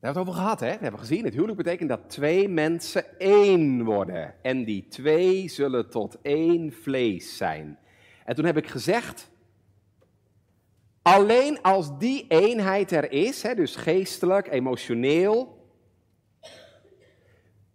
[0.00, 0.76] Daar hebben we het over gehad, hè?
[0.76, 1.24] We hebben gezien.
[1.24, 4.34] Het huwelijk betekent dat twee mensen één worden.
[4.42, 7.78] En die twee zullen tot één vlees zijn.
[8.24, 9.30] En toen heb ik gezegd,
[11.02, 15.66] alleen als die eenheid er is, hè, dus geestelijk, emotioneel,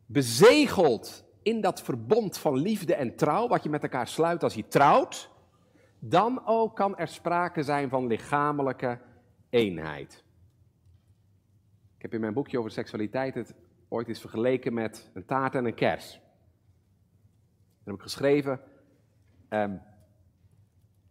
[0.06, 4.68] bezegeld in dat verbond van liefde en trouw, wat je met elkaar sluit als je
[4.68, 5.30] trouwt,
[6.10, 9.00] dan ook kan er sprake zijn van lichamelijke
[9.50, 10.24] eenheid.
[11.96, 13.56] Ik heb in mijn boekje over seksualiteit het
[13.88, 16.12] ooit eens vergeleken met een taart en een kers.
[16.12, 18.62] Dan heb ik geschreven,
[19.50, 19.82] um,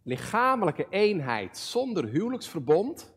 [0.03, 3.15] lichamelijke eenheid zonder huwelijksverbond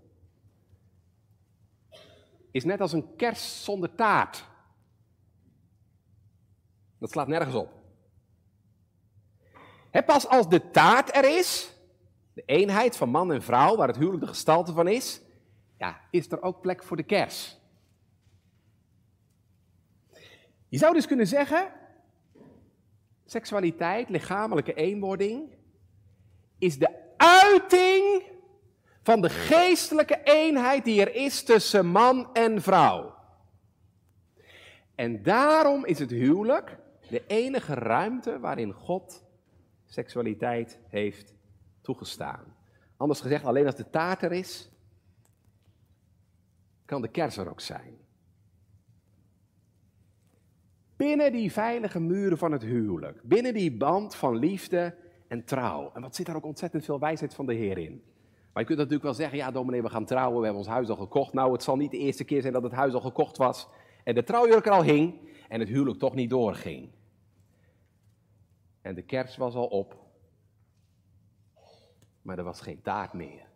[2.51, 4.49] is net als een kers zonder taart.
[6.99, 7.80] Dat slaat nergens op.
[9.91, 11.75] Pas als de taart er is,
[12.33, 15.21] de eenheid van man en vrouw, waar het huwelijk de gestalte van is,
[15.79, 17.59] ja, is er ook plek voor de kers.
[20.69, 21.73] Je zou dus kunnen zeggen,
[23.25, 25.55] seksualiteit, lichamelijke eenwording,
[26.59, 28.23] is de uiting
[29.03, 33.15] van de geestelijke eenheid die er is tussen man en vrouw.
[34.95, 39.25] En daarom is het huwelijk de enige ruimte waarin God
[39.91, 41.35] seksualiteit heeft
[41.81, 42.57] toegestaan.
[42.97, 44.71] Anders gezegd, alleen als de taart er is,
[46.85, 47.99] kan de kers er ook zijn.
[50.97, 54.97] Binnen die veilige muren van het huwelijk, binnen die band van liefde
[55.29, 55.91] en trouw.
[55.95, 58.03] En wat zit daar ook ontzettend veel wijsheid van de Heer in.
[58.53, 60.89] Maar je kunt natuurlijk wel zeggen, ja dominee, we gaan trouwen, we hebben ons huis
[60.89, 61.33] al gekocht.
[61.33, 63.69] Nou, het zal niet de eerste keer zijn dat het huis al gekocht was
[64.05, 65.15] en de trouwjurk er al hing
[65.49, 66.89] en het huwelijk toch niet doorging.
[68.83, 69.97] En de kers was al op,
[72.23, 73.49] maar er was geen taart meer.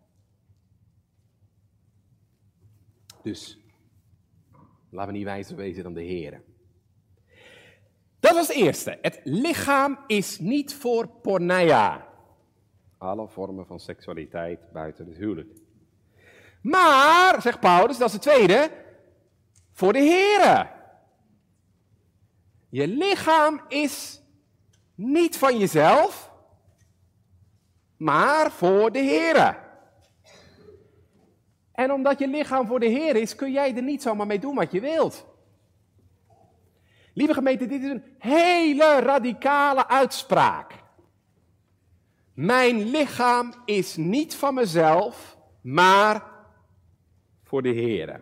[3.21, 3.59] Dus,
[4.89, 6.43] laten we niet wijzer wezen dan de Heer.
[8.19, 8.97] Dat was het eerste.
[9.01, 12.07] Het lichaam is niet voor porneia.
[12.97, 15.57] Alle vormen van seksualiteit buiten het huwelijk.
[16.61, 18.71] Maar, zegt Paulus, dat is het tweede,
[19.71, 20.69] voor de Here.
[22.69, 24.21] Je lichaam is
[24.95, 26.31] niet van jezelf,
[27.97, 29.57] maar voor de Here.
[31.71, 34.55] En omdat je lichaam voor de Heer is, kun jij er niet zomaar mee doen
[34.55, 35.25] wat je wilt.
[37.13, 40.73] Lieve gemeente, dit is een hele radicale uitspraak.
[42.33, 46.23] Mijn lichaam is niet van mezelf, maar
[47.43, 48.21] voor de Heer.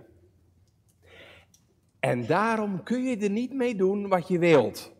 [1.99, 4.92] En daarom kun je er niet mee doen wat je wilt.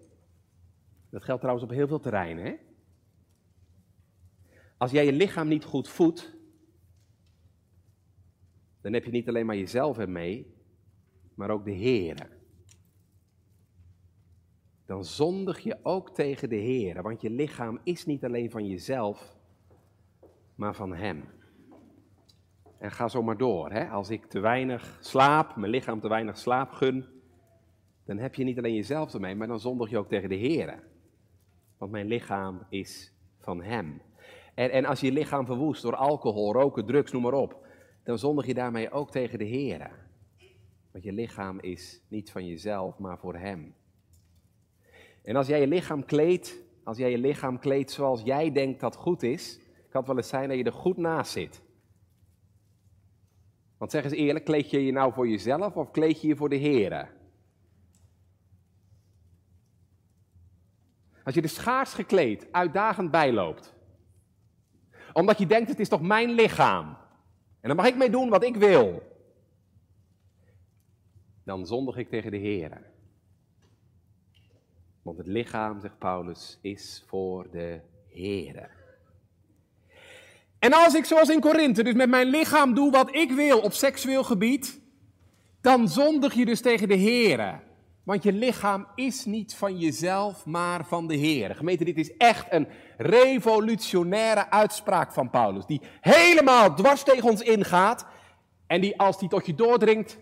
[1.14, 2.46] Dat geldt trouwens op heel veel terreinen.
[2.46, 2.56] Hè?
[4.78, 6.36] Als jij je lichaam niet goed voedt,
[8.82, 10.54] dan heb je niet alleen maar jezelf ermee,
[11.36, 12.42] maar ook de Heer
[14.86, 17.02] dan zondig je ook tegen de Heer.
[17.02, 19.38] Want je lichaam is niet alleen van jezelf,
[20.56, 21.24] maar van Hem.
[22.78, 23.72] En ga zo maar door.
[23.72, 23.90] Hè?
[23.90, 27.06] Als ik te weinig slaap, mijn lichaam te weinig slaap gun,
[28.06, 30.92] dan heb je niet alleen jezelf ermee, maar dan zondig je ook tegen de Heer.
[31.84, 34.02] Want mijn lichaam is van Hem.
[34.54, 37.68] En, en als je je lichaam verwoest door alcohol, roken, drugs, noem maar op,
[38.04, 39.92] dan zondig je daarmee ook tegen de Heer.
[40.92, 43.74] Want je lichaam is niet van jezelf, maar voor Hem.
[45.24, 48.96] En als jij je lichaam kleedt, als jij je lichaam kleedt zoals jij denkt dat
[48.96, 51.62] goed is, kan het wel eens zijn dat je er goed naast zit.
[53.78, 56.50] Want zeg eens eerlijk, kleed je je nou voor jezelf of kleed je je voor
[56.50, 57.22] de Heer?
[61.24, 63.74] Als je er schaars gekleed, uitdagend bijloopt,
[65.14, 66.98] omdat je denkt het is toch mijn lichaam
[67.62, 69.02] en dan mag ik mee doen wat ik wil,
[71.44, 72.82] dan zondig ik tegen de Heer.
[75.02, 78.70] Want het lichaam, zegt Paulus, is voor de Here.
[80.60, 83.74] En als ik zoals in Korinthe dus met mijn lichaam doe wat ik wil op
[83.74, 84.82] seksueel gebied,
[85.62, 87.60] dan zondig je dus tegen de Here.
[88.04, 91.56] Want je lichaam is niet van jezelf, maar van de Heer.
[91.56, 95.66] Gemeente, dit is echt een revolutionaire uitspraak van Paulus.
[95.66, 98.06] Die helemaal dwars tegen ons ingaat.
[98.68, 100.18] En die als die tot je doordringt,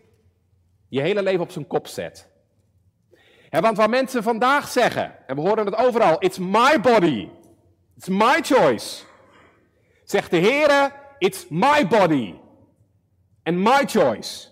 [0.88, 2.32] je hele leven op zijn kop zet
[3.60, 7.30] want wat mensen vandaag zeggen, en we horen het overal, it's my body,
[7.98, 9.04] it's my choice.
[10.04, 12.36] Zegt de Heere, it's my body
[13.44, 14.51] and my choice.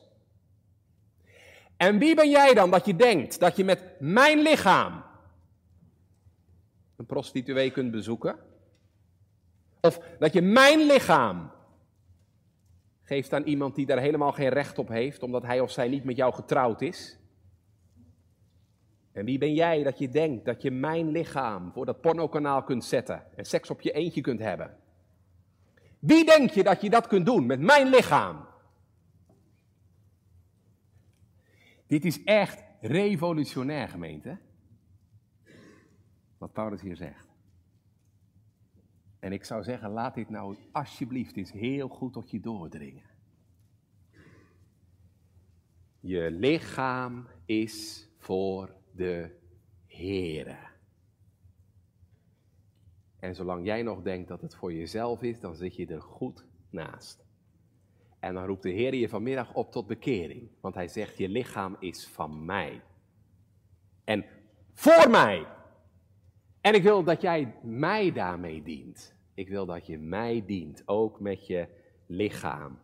[1.80, 5.04] En wie ben jij dan dat je denkt dat je met mijn lichaam
[6.96, 8.39] een prostituee kunt bezoeken?
[9.82, 11.52] Of dat je mijn lichaam
[13.04, 16.04] geeft aan iemand die daar helemaal geen recht op heeft, omdat hij of zij niet
[16.04, 17.18] met jou getrouwd is?
[19.12, 22.86] En wie ben jij dat je denkt dat je mijn lichaam voor dat pornokanaal kunt
[22.86, 24.78] zetten en seks op je eentje kunt hebben?
[26.00, 28.48] Wie denk je dat je dat kunt doen met mijn lichaam?
[31.89, 34.38] Dit is echt revolutionair, gemeente.
[36.38, 37.28] Wat Paulus hier zegt.
[39.19, 43.10] En ik zou zeggen, laat dit nou alsjeblieft eens heel goed tot je doordringen.
[45.99, 49.39] Je lichaam is voor de
[49.86, 50.58] Heere.
[53.19, 56.45] En zolang jij nog denkt dat het voor jezelf is, dan zit je er goed
[56.69, 57.29] naast.
[58.19, 60.49] En dan roept de Heer je vanmiddag op tot bekering.
[60.62, 62.82] Want hij zegt, je lichaam is van mij.
[64.03, 64.25] En
[64.73, 65.47] voor mij.
[66.62, 69.15] En ik wil dat jij mij daarmee dient.
[69.34, 71.67] Ik wil dat je mij dient, ook met je
[72.05, 72.79] lichaam.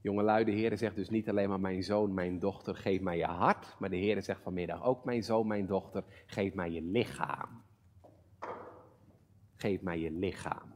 [0.00, 3.24] Jongelui, de Heer zegt dus niet alleen maar mijn zoon, mijn dochter, geef mij je
[3.24, 3.76] hart.
[3.78, 7.62] Maar de Heer zegt vanmiddag ook mijn zoon, mijn dochter, geef mij je lichaam.
[9.54, 10.71] Geef mij je lichaam.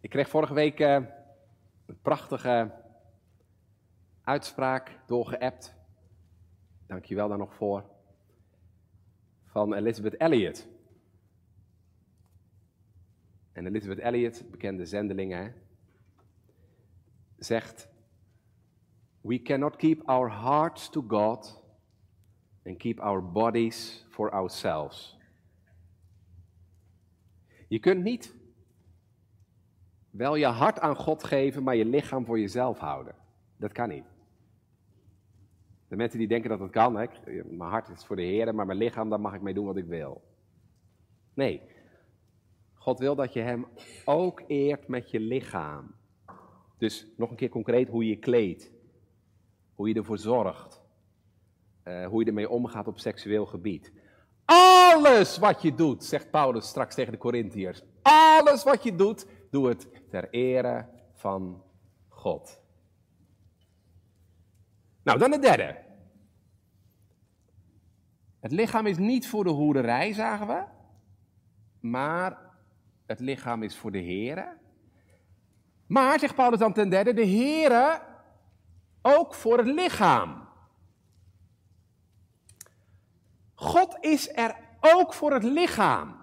[0.00, 0.94] Ik kreeg vorige week uh,
[1.86, 2.72] een prachtige
[4.22, 5.74] uitspraak doorgeappt.
[6.86, 7.84] Dank je wel daar nog voor.
[9.44, 10.68] Van Elizabeth Elliot.
[13.52, 15.54] En Elizabeth Elliot, bekende zendelingen,
[17.36, 17.88] zegt:
[19.20, 21.62] We cannot keep our hearts to God
[22.64, 25.18] and keep our bodies for ourselves.
[27.68, 28.37] Je kunt niet
[30.10, 33.14] wel je hart aan God geven, maar je lichaam voor jezelf houden.
[33.56, 34.04] Dat kan niet.
[35.88, 37.06] De mensen die denken dat dat kan, hè?
[37.44, 39.76] mijn hart is voor de Heer, maar mijn lichaam, daar mag ik mee doen wat
[39.76, 40.22] ik wil.
[41.34, 41.62] Nee,
[42.74, 43.66] God wil dat je Hem
[44.04, 45.94] ook eert met je lichaam.
[46.78, 48.70] Dus nog een keer concreet hoe je je kleedt,
[49.74, 50.82] hoe je ervoor zorgt,
[51.84, 53.92] uh, hoe je ermee omgaat op seksueel gebied.
[54.44, 59.68] Alles wat je doet, zegt Paulus straks tegen de Corinthiërs, alles wat je doet, doe
[59.68, 61.62] het ter ere van
[62.08, 62.60] God.
[65.02, 65.86] Nou, dan de derde.
[68.40, 70.64] Het lichaam is niet voor de hoerderij, zagen we,
[71.80, 72.38] maar
[73.06, 74.56] het lichaam is voor de Here.
[75.86, 78.00] Maar, zegt Paulus dan ten derde, de Here
[79.02, 80.48] ook voor het lichaam.
[83.54, 86.16] God is er ook voor het lichaam,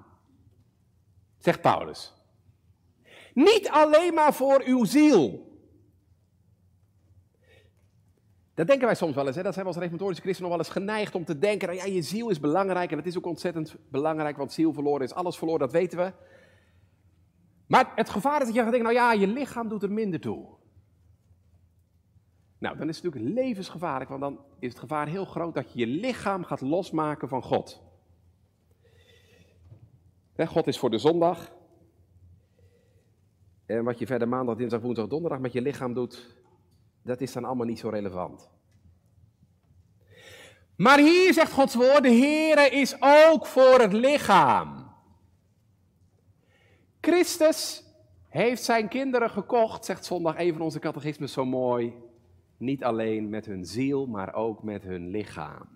[1.38, 2.15] zegt Paulus.
[3.36, 5.54] Niet alleen maar voor uw ziel.
[8.54, 9.36] Dat denken wij soms wel eens.
[9.36, 9.44] Hè?
[9.44, 11.76] Dat zijn we als reformatorische christenen nog wel eens geneigd om te denken.
[11.76, 15.14] Ja, je ziel is belangrijk en het is ook ontzettend belangrijk, want ziel verloren is
[15.14, 16.14] alles verloren, dat weten we.
[17.68, 20.20] Maar het gevaar is dat je gaat denken, nou ja, je lichaam doet er minder
[20.20, 20.48] toe.
[22.58, 25.80] Nou, dan is het natuurlijk levensgevaarlijk, want dan is het gevaar heel groot dat je
[25.80, 27.84] je lichaam gaat losmaken van God.
[30.38, 31.52] God is voor de zondag.
[33.66, 36.36] En wat je verder maandag, dinsdag, woensdag, donderdag met je lichaam doet,
[37.02, 38.50] dat is dan allemaal niet zo relevant.
[40.76, 44.94] Maar hier zegt Gods woord, de Heere is ook voor het lichaam.
[47.02, 47.84] Christus
[48.28, 51.94] heeft zijn kinderen gekocht, zegt zondag een van onze catechismen zo mooi.
[52.58, 55.68] Niet alleen met hun ziel, maar ook met hun lichaam.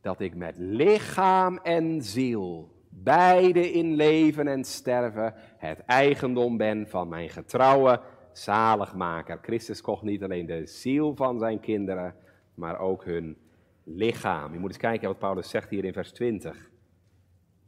[0.00, 7.08] Dat ik met lichaam en ziel, beide in leven en sterven, het eigendom ben van
[7.08, 8.00] mijn getrouwe
[8.32, 9.38] zaligmaker.
[9.42, 12.14] Christus kocht niet alleen de ziel van zijn kinderen,
[12.54, 13.36] maar ook hun
[13.84, 14.52] lichaam.
[14.52, 16.70] Je moet eens kijken wat Paulus zegt hier in vers 20.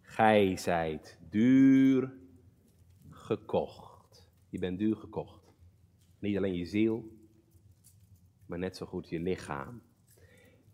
[0.02, 2.12] Gij zijt duur
[3.10, 4.28] gekocht.
[4.48, 5.52] Je bent duur gekocht.
[6.18, 7.04] Niet alleen je ziel,
[8.46, 9.82] maar net zo goed je lichaam.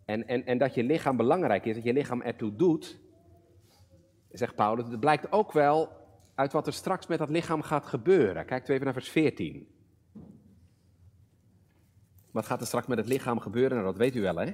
[0.05, 3.01] En, en, en dat je lichaam belangrijk is, dat je lichaam ertoe doet,
[4.33, 5.89] zegt Paulus, dat blijkt ook wel
[6.35, 8.47] uit wat er straks met dat lichaam gaat gebeuren.
[8.47, 9.69] Kijk even naar vers 14.
[12.31, 13.73] Wat gaat er straks met het lichaam gebeuren?
[13.73, 14.53] Nou, dat weet u wel, hè?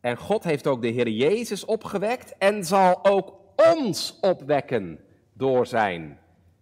[0.00, 3.34] En God heeft ook de Heer Jezus opgewekt en zal ook
[3.74, 5.00] ons opwekken
[5.32, 6.18] door zijn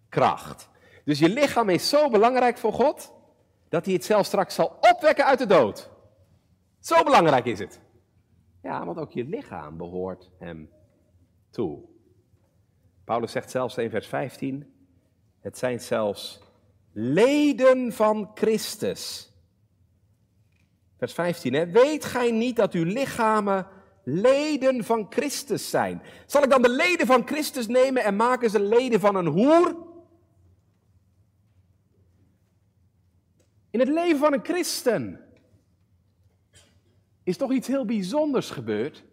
[0.09, 0.69] kracht.
[1.05, 3.13] Dus je lichaam is zo belangrijk voor God,
[3.69, 5.91] dat hij het zelf straks zal opwekken uit de dood.
[6.79, 7.81] Zo belangrijk is het.
[8.63, 10.71] Ja, want ook je lichaam behoort hem
[13.05, 14.73] Paulus zegt zelfs in vers 15,
[15.41, 16.41] het zijn zelfs
[16.93, 19.33] leden van Christus.
[20.97, 21.67] Vers 15, hè?
[21.67, 23.67] weet gij niet dat uw lichamen
[24.05, 26.03] leden van Christus zijn.
[26.27, 29.77] Zal ik dan de leden van Christus nemen en maken ze leden van een hoer?
[33.71, 35.21] In het leven van een christen
[37.23, 39.05] is toch iets heel bijzonders gebeurd.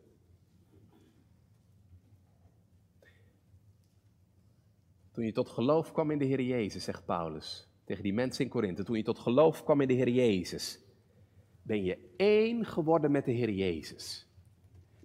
[5.21, 8.49] Toen je tot geloof kwam in de Heer Jezus, zegt Paulus tegen die mensen in
[8.49, 10.79] Korinthe, toen je tot geloof kwam in de Heer Jezus,
[11.61, 14.27] ben je één geworden met de Heer Jezus.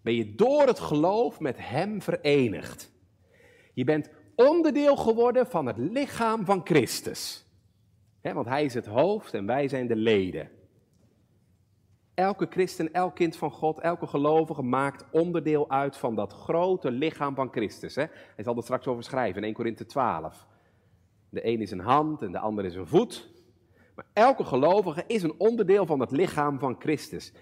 [0.02, 2.92] Ben je door het geloof met Hem verenigd.
[3.74, 7.44] Je bent onderdeel geworden van het lichaam van Christus.
[8.22, 10.50] want Hij is het hoofd en wij zijn de leden.
[12.16, 17.34] Elke christen, elk kind van God, elke gelovige maakt onderdeel uit van dat grote lichaam
[17.34, 17.94] van Christus.
[17.94, 20.46] Hij zal er straks over schrijven in 1 Korinthe 12.
[21.28, 23.28] De een is een hand en de ander is een voet.
[23.94, 27.32] Maar elke gelovige is een onderdeel van het lichaam van Christus.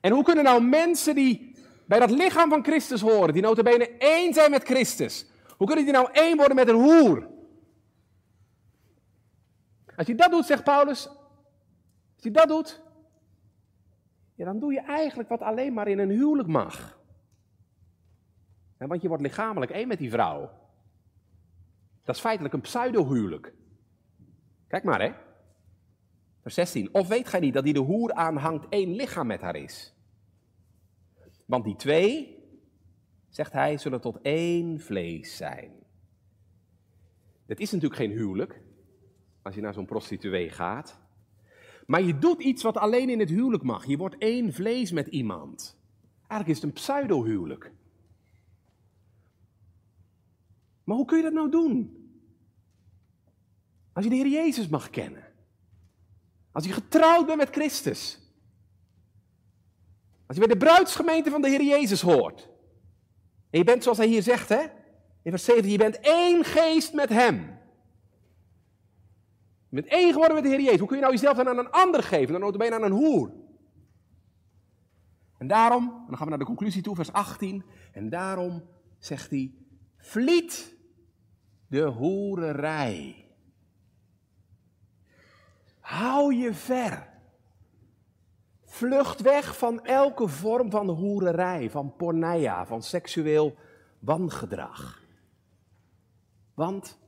[0.00, 1.56] En hoe kunnen nou mensen die
[1.86, 5.94] bij dat lichaam van Christus horen, die notabene één zijn met Christus, hoe kunnen die
[5.94, 7.28] nou één worden met een hoer?
[9.96, 11.08] Als je dat doet, zegt Paulus,
[12.14, 12.80] als je dat doet,
[14.44, 17.00] dan doe je eigenlijk wat alleen maar in een huwelijk mag.
[18.76, 20.50] want je wordt lichamelijk één met die vrouw.
[22.04, 23.52] Dat is feitelijk een pseudo-huwelijk.
[24.68, 25.12] Kijk maar, hè.
[26.40, 26.94] Vers 16.
[26.94, 29.94] Of weet gij niet dat die de hoer aanhangt één lichaam met haar is?
[31.46, 32.38] Want die twee,
[33.28, 35.72] zegt hij, zullen tot één vlees zijn.
[37.46, 38.60] Het is natuurlijk geen huwelijk,
[39.42, 41.01] als je naar zo'n prostituee gaat.
[41.92, 43.86] Maar je doet iets wat alleen in het huwelijk mag.
[43.86, 45.76] Je wordt één vlees met iemand.
[46.18, 47.72] Eigenlijk is het een pseudo-huwelijk.
[50.84, 52.06] Maar hoe kun je dat nou doen?
[53.92, 55.24] Als je de Heer Jezus mag kennen.
[56.52, 58.18] Als je getrouwd bent met Christus.
[60.26, 62.48] Als je bij de bruidsgemeente van de Heer Jezus hoort.
[63.50, 64.62] En je bent zoals hij hier zegt, hè?
[65.22, 67.51] In vers 17, je bent één geest met hem.
[69.72, 70.78] Je bent één geworden met de Heer Jezus.
[70.78, 72.40] Hoe kun je nou jezelf dan aan een ander geven?
[72.40, 73.32] Dan ben aan een hoer.
[75.38, 77.64] En daarom, en dan gaan we naar de conclusie toe, vers 18.
[77.92, 78.62] En daarom
[78.98, 79.54] zegt hij,
[79.96, 80.76] vliet
[81.66, 83.28] de hoererij.
[85.80, 87.08] Hou je ver.
[88.64, 93.56] Vlucht weg van elke vorm van hoererij, van porneia, van seksueel
[93.98, 95.02] wangedrag.
[96.54, 97.01] Want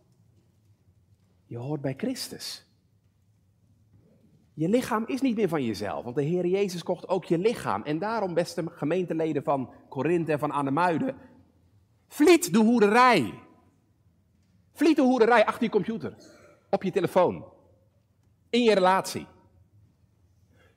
[1.55, 2.67] je hoort bij Christus.
[4.55, 7.83] Je lichaam is niet meer van jezelf, want de Heer Jezus kocht ook je lichaam.
[7.83, 11.17] En daarom, beste gemeenteleden van Korinthe en van Annemuiden,
[12.09, 13.43] vliet de hoererij.
[14.73, 16.17] Vliet de hoererij achter je computer,
[16.71, 17.45] op je telefoon,
[18.51, 19.27] in je relatie.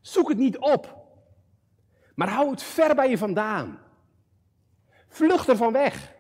[0.02, 0.96] Zoek het niet op,
[2.16, 3.80] maar hou het ver bij je vandaan.
[5.08, 6.16] Vlucht er van weg.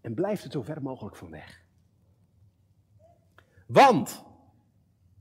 [0.00, 1.66] En blijf er zo ver mogelijk van weg.
[3.68, 4.24] Want,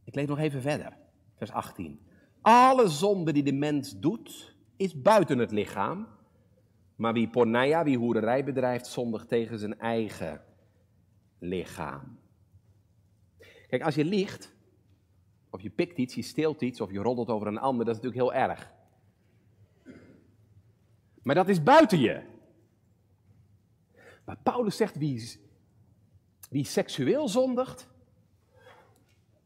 [0.03, 0.97] ik lees nog even verder,
[1.35, 1.99] vers 18.
[2.41, 6.07] Alle zonde die de mens doet, is buiten het lichaam.
[6.95, 10.41] Maar wie porneia, wie hoererij bedrijft, zondigt tegen zijn eigen
[11.39, 12.19] lichaam.
[13.67, 14.55] Kijk, als je liegt,
[15.49, 18.01] of je pikt iets, je steelt iets, of je roddelt over een ander, dat is
[18.01, 18.73] natuurlijk heel erg.
[21.21, 22.21] Maar dat is buiten je.
[24.25, 25.39] Maar Paulus zegt, wie,
[26.49, 27.87] wie seksueel zondigt,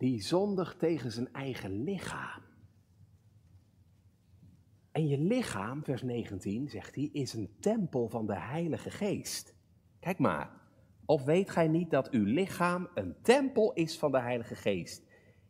[0.02, 2.41] die zondigt tegen zijn eigen lichaam.
[4.91, 9.56] En je lichaam, vers 19, zegt hij, is een tempel van de Heilige Geest.
[9.99, 10.62] Kijk maar.
[11.06, 15.04] Of weet gij niet dat uw lichaam een tempel is van de Heilige Geest,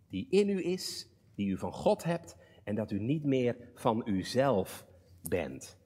[0.10, 4.02] die in u is, die u van God hebt en dat u niet meer van
[4.06, 4.86] uzelf
[5.22, 5.78] bent.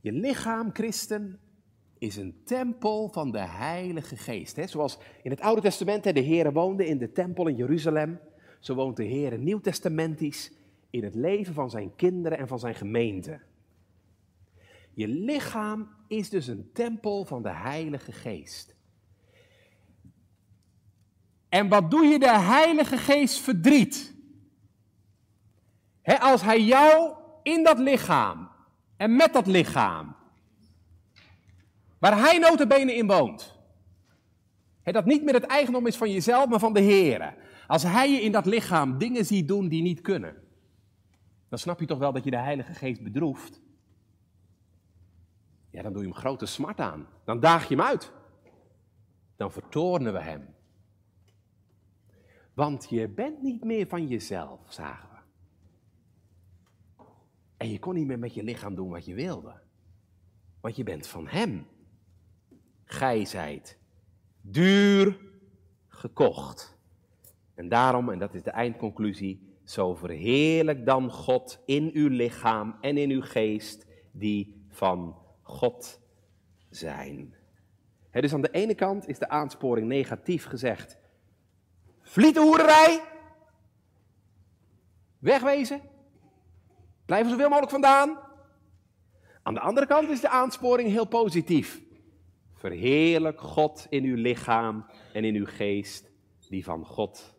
[0.00, 1.40] Je lichaam, christen,
[2.02, 4.56] is een tempel van de Heilige Geest.
[4.56, 4.66] Hè?
[4.66, 8.20] Zoals in het Oude Testament de Heer woonde in de tempel in Jeruzalem,
[8.60, 10.52] zo woont de Heer nieuwtestamentisch
[10.90, 13.40] in het leven van zijn kinderen en van zijn gemeente.
[14.94, 18.76] Je lichaam is dus een tempel van de Heilige Geest.
[21.48, 24.14] En wat doe je de Heilige Geest verdriet?
[26.02, 28.48] als Hij jou in dat lichaam
[28.96, 30.16] en met dat lichaam,
[32.02, 33.58] waar Hij notabene in woont,
[34.82, 37.34] dat niet meer het eigendom is van jezelf, maar van de Heer.
[37.66, 40.42] Als Hij je in dat lichaam dingen ziet doen die niet kunnen,
[41.48, 43.60] dan snap je toch wel dat je de Heilige Geest bedroeft.
[45.70, 47.06] Ja, dan doe je hem grote smart aan.
[47.24, 48.12] Dan daag je hem uit.
[49.36, 50.54] Dan vertoornen we hem.
[52.54, 55.16] Want je bent niet meer van jezelf, zagen we.
[57.56, 59.60] En je kon niet meer met je lichaam doen wat je wilde.
[60.60, 61.66] Want je bent van Hem.
[62.92, 63.78] Gij zijt
[64.40, 65.18] duur
[65.88, 66.76] gekocht.
[67.54, 72.96] En daarom, en dat is de eindconclusie, zo verheerlijk dan God in uw lichaam en
[72.96, 76.00] in uw geest, die van God
[76.70, 77.34] zijn.
[78.10, 80.98] dus aan de ene kant is de aansporing negatief gezegd.
[82.00, 83.00] Vliet de.
[85.18, 85.80] Wegwezen.
[87.04, 88.18] Blijf er zoveel mogelijk vandaan.
[89.42, 91.81] Aan de andere kant is de aansporing heel positief.
[92.62, 96.10] Verheerlijk God in uw lichaam en in uw geest,
[96.48, 97.34] die van God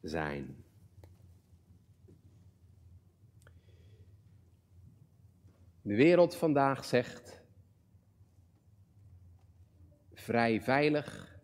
[0.00, 0.64] zijn.
[5.82, 7.42] De wereld vandaag zegt
[10.12, 11.40] vrij veilig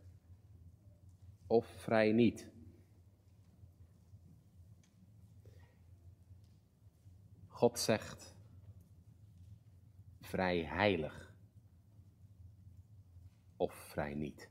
[1.47, 2.51] of vrij niet.
[7.49, 8.35] God zegt
[10.21, 11.22] vrij heilig
[13.63, 14.51] of vrij niet.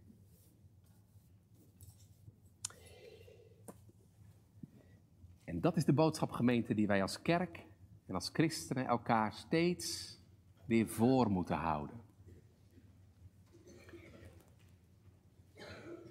[5.43, 7.65] En dat is de boodschap, gemeente, die wij als kerk
[8.05, 10.17] en als christenen elkaar steeds
[10.65, 11.95] weer voor moeten houden.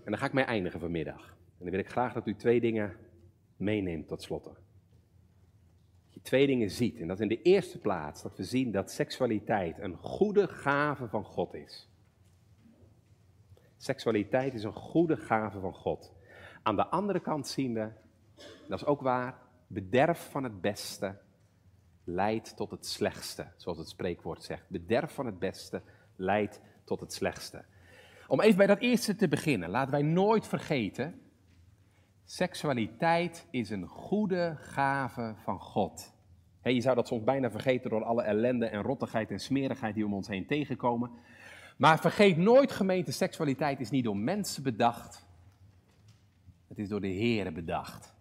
[0.04, 1.28] En dan ga ik mee eindigen vanmiddag.
[1.28, 2.96] En dan wil ik graag dat u twee dingen
[3.56, 4.50] meeneemt tot slotte.
[6.04, 6.96] Dat je twee dingen ziet.
[6.96, 11.24] En dat in de eerste plaats dat we zien dat seksualiteit een goede gave van
[11.24, 11.89] God is.
[13.80, 16.12] Seksualiteit is een goede gave van God.
[16.62, 17.88] Aan de andere kant zien we,
[18.68, 21.18] dat is ook waar, bederf van het beste
[22.04, 24.68] leidt tot het slechtste, zoals het spreekwoord zegt.
[24.68, 25.82] Bederf van het beste
[26.16, 27.64] leidt tot het slechtste.
[28.28, 31.20] Om even bij dat eerste te beginnen, laten wij nooit vergeten,
[32.24, 36.14] seksualiteit is een goede gave van God.
[36.62, 40.14] je zou dat soms bijna vergeten door alle ellende en rottigheid en smerigheid die om
[40.14, 41.10] ons heen tegenkomen.
[41.80, 45.26] Maar vergeet nooit, gemeente, seksualiteit is niet door mensen bedacht.
[46.68, 48.14] Het is door de Heer bedacht.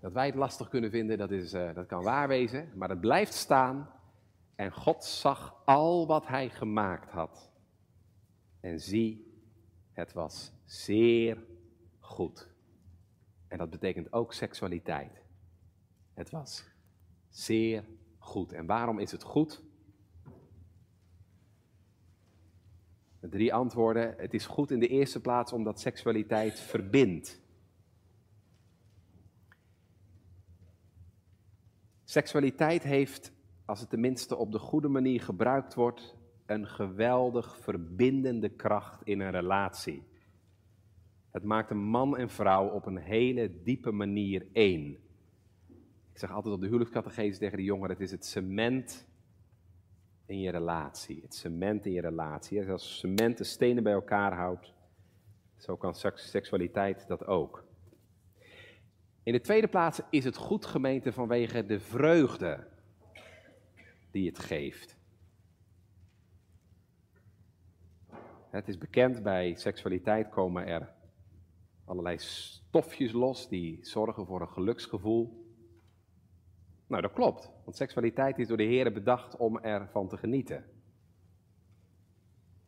[0.00, 3.00] Dat wij het lastig kunnen vinden, dat, is, uh, dat kan waar wezen, maar het
[3.00, 3.90] blijft staan.
[4.54, 7.50] En God zag al wat hij gemaakt had.
[8.60, 9.40] En zie,
[9.92, 11.44] het was zeer
[11.98, 12.48] goed.
[13.48, 15.22] En dat betekent ook seksualiteit.
[16.14, 16.64] Het was
[17.28, 17.84] zeer
[18.18, 18.52] goed.
[18.52, 19.62] En waarom is het goed?
[23.30, 24.14] Drie antwoorden.
[24.16, 27.40] Het is goed in de eerste plaats omdat seksualiteit verbindt.
[32.04, 33.32] Seksualiteit heeft,
[33.64, 36.16] als het tenminste op de goede manier gebruikt wordt,
[36.46, 40.02] een geweldig verbindende kracht in een relatie.
[41.30, 44.90] Het maakt een man en vrouw op een hele diepe manier één.
[46.12, 49.06] Ik zeg altijd op de huwelijkscategesis tegen de jongeren, het is het cement
[50.26, 51.20] in je relatie.
[51.22, 52.70] Het cement in je relatie.
[52.70, 54.72] Als cement de stenen bij elkaar houdt,
[55.56, 57.64] zo kan seksualiteit dat ook.
[59.22, 62.66] In de tweede plaats is het goed gemeente vanwege de vreugde
[64.10, 64.96] die het geeft.
[68.50, 70.92] Het is bekend, bij seksualiteit komen er
[71.84, 75.41] allerlei stofjes los die zorgen voor een geluksgevoel.
[76.92, 80.64] Nou, dat klopt, want seksualiteit is door de Heer bedacht om ervan te genieten.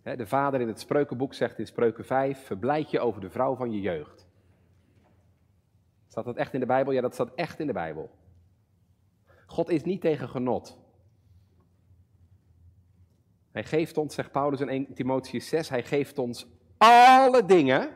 [0.03, 3.73] De vader in het spreukenboek zegt in spreuken 5, verblijd je over de vrouw van
[3.73, 4.29] je jeugd.
[6.09, 6.93] Staat dat echt in de Bijbel?
[6.93, 8.11] Ja, dat staat echt in de Bijbel.
[9.47, 10.79] God is niet tegen genot.
[13.53, 16.47] Hij geeft ons, zegt Paulus in 1 Timotheus 6, hij geeft ons
[16.77, 17.91] alle dingen.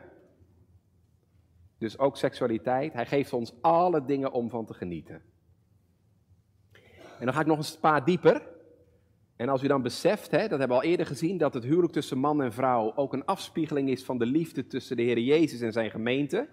[1.77, 2.93] Dus ook seksualiteit.
[2.93, 5.37] Hij geeft ons alle dingen om van te genieten.
[7.19, 8.41] En dan ga ik nog een paar dieper.
[9.35, 11.93] En als u dan beseft, hè, dat hebben we al eerder gezien, dat het huwelijk
[11.93, 15.61] tussen man en vrouw ook een afspiegeling is van de liefde tussen de Heer Jezus
[15.61, 16.47] en zijn gemeente.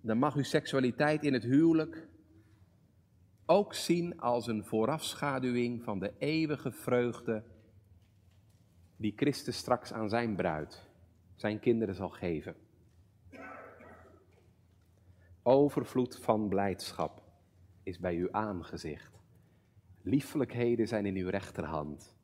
[0.00, 2.08] Dan mag uw seksualiteit in het huwelijk
[3.46, 7.42] ook zien als een voorafschaduwing van de eeuwige vreugde
[8.96, 10.86] die Christus straks aan zijn bruid,
[11.34, 12.65] zijn kinderen zal geven.
[15.48, 17.22] Overvloed van blijdschap
[17.82, 19.22] is bij uw aangezicht.
[20.02, 22.16] Liefelijkheden zijn in uw rechterhand.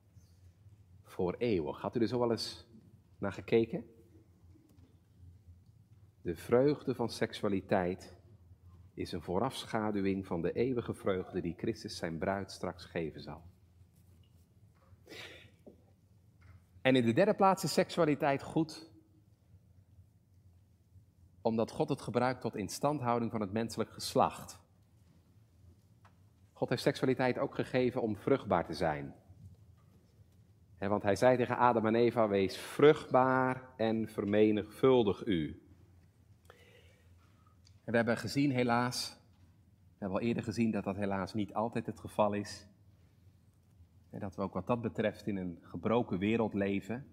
[1.02, 1.80] Voor eeuwig.
[1.80, 2.66] Had u er zo wel eens
[3.18, 3.84] naar gekeken?
[6.22, 8.16] De vreugde van seksualiteit
[8.94, 13.42] is een voorafschaduwing van de eeuwige vreugde die Christus zijn bruid straks geven zal.
[16.80, 18.91] En in de derde plaats is seksualiteit goed,
[21.43, 24.61] omdat God het gebruikt tot instandhouding van het menselijk geslacht.
[26.53, 29.14] God heeft seksualiteit ook gegeven om vruchtbaar te zijn.
[30.78, 35.62] want hij zei tegen Adam en Eva: Wees vruchtbaar en vermenigvuldig u.
[37.84, 39.16] En we hebben gezien, helaas,
[39.68, 42.66] we hebben al eerder gezien dat dat helaas niet altijd het geval is.
[44.11, 47.07] En dat we ook wat dat betreft in een gebroken wereld leven.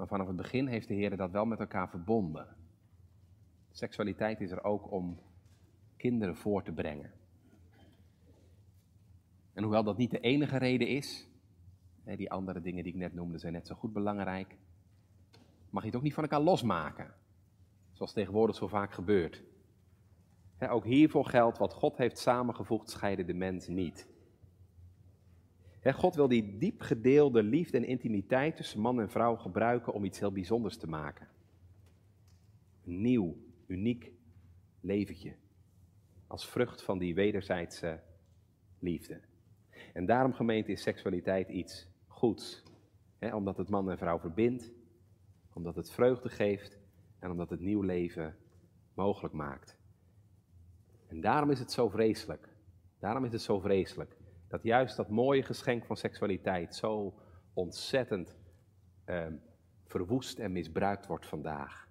[0.00, 2.46] Maar vanaf het begin heeft de Heer dat wel met elkaar verbonden.
[3.70, 5.18] Seksualiteit is er ook om
[5.96, 7.12] kinderen voor te brengen.
[9.52, 11.28] En hoewel dat niet de enige reden is,
[12.04, 14.56] die andere dingen die ik net noemde zijn net zo goed belangrijk,
[15.70, 17.14] mag je het ook niet van elkaar losmaken.
[17.92, 19.42] Zoals tegenwoordig zo vaak gebeurt.
[20.58, 24.08] ook hiervoor geldt, wat God heeft samengevoegd, scheiden de mens niet.
[25.84, 30.18] God wil die diep gedeelde liefde en intimiteit tussen man en vrouw gebruiken om iets
[30.18, 31.28] heel bijzonders te maken.
[32.84, 34.12] Een nieuw, uniek
[34.80, 35.34] leventje.
[36.26, 38.00] Als vrucht van die wederzijdse
[38.78, 39.20] liefde.
[39.92, 42.62] En daarom, gemeente, is seksualiteit iets goeds.
[43.32, 44.72] omdat het man en vrouw verbindt,
[45.52, 46.78] omdat het vreugde geeft
[47.18, 48.36] en omdat het nieuw leven
[48.94, 49.78] mogelijk maakt.
[51.06, 52.48] En daarom is het zo vreselijk.
[52.98, 54.19] Daarom is het zo vreselijk
[54.50, 57.14] dat juist dat mooie geschenk van seksualiteit zo
[57.52, 58.36] ontzettend
[59.04, 59.34] ehm,
[59.86, 61.88] verwoest en misbruikt wordt vandaag.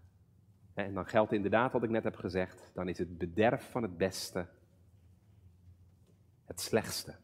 [0.74, 3.97] En dan geldt inderdaad wat ik net heb gezegd, dan is het bederf van het
[3.97, 4.47] beste
[6.45, 7.16] het slechtste.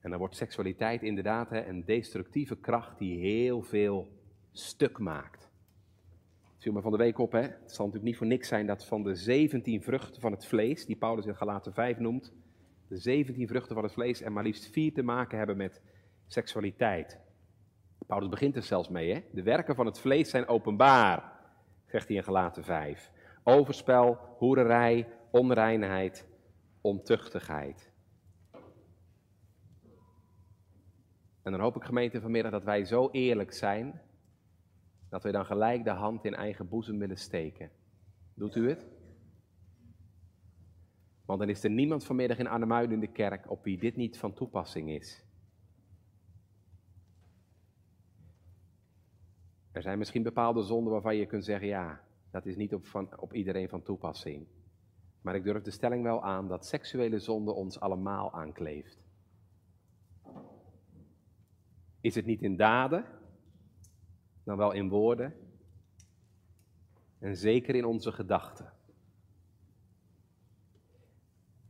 [0.00, 4.08] En dan wordt seksualiteit inderdaad een destructieve kracht die heel veel
[4.52, 5.50] stuk maakt.
[6.52, 7.40] Het viel me van de week op, hè?
[7.40, 10.86] het zal natuurlijk niet voor niks zijn dat van de 17 vruchten van het vlees,
[10.86, 12.32] die Paulus in Galaten 5 noemt,
[12.88, 15.82] de 17 vruchten van het vlees en maar liefst vier te maken hebben met
[16.26, 17.18] seksualiteit.
[18.06, 19.20] Paulus begint er zelfs mee, hè?
[19.32, 21.32] De werken van het vlees zijn openbaar,
[21.86, 23.10] zegt hij in Galaten 5.
[23.42, 26.26] Overspel, hoererij, onreinheid,
[26.80, 27.92] ontuchtigheid.
[31.42, 34.00] En dan hoop ik gemeente vanmiddag dat wij zo eerlijk zijn,
[35.08, 37.70] dat we dan gelijk de hand in eigen boezem willen steken.
[38.34, 38.86] Doet u het?
[41.28, 44.18] Want dan is er niemand vanmiddag in Arnhemuiden in de kerk op wie dit niet
[44.18, 45.24] van toepassing is.
[49.72, 52.00] Er zijn misschien bepaalde zonden waarvan je kunt zeggen, ja,
[52.30, 54.46] dat is niet op, van, op iedereen van toepassing.
[55.20, 59.04] Maar ik durf de stelling wel aan dat seksuele zonde ons allemaal aankleeft.
[62.00, 63.04] Is het niet in daden,
[64.44, 65.34] dan wel in woorden
[67.18, 68.76] en zeker in onze gedachten.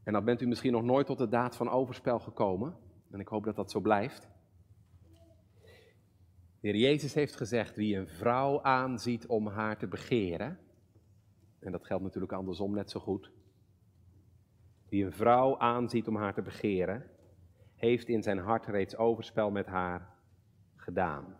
[0.09, 2.77] En dan bent u misschien nog nooit tot de daad van overspel gekomen.
[3.11, 4.29] En ik hoop dat dat zo blijft.
[6.61, 10.59] De heer Jezus heeft gezegd, wie een vrouw aanziet om haar te begeren,
[11.59, 13.31] en dat geldt natuurlijk andersom net zo goed,
[14.89, 17.11] wie een vrouw aanziet om haar te begeren,
[17.75, 20.15] heeft in zijn hart reeds overspel met haar
[20.77, 21.37] gedaan.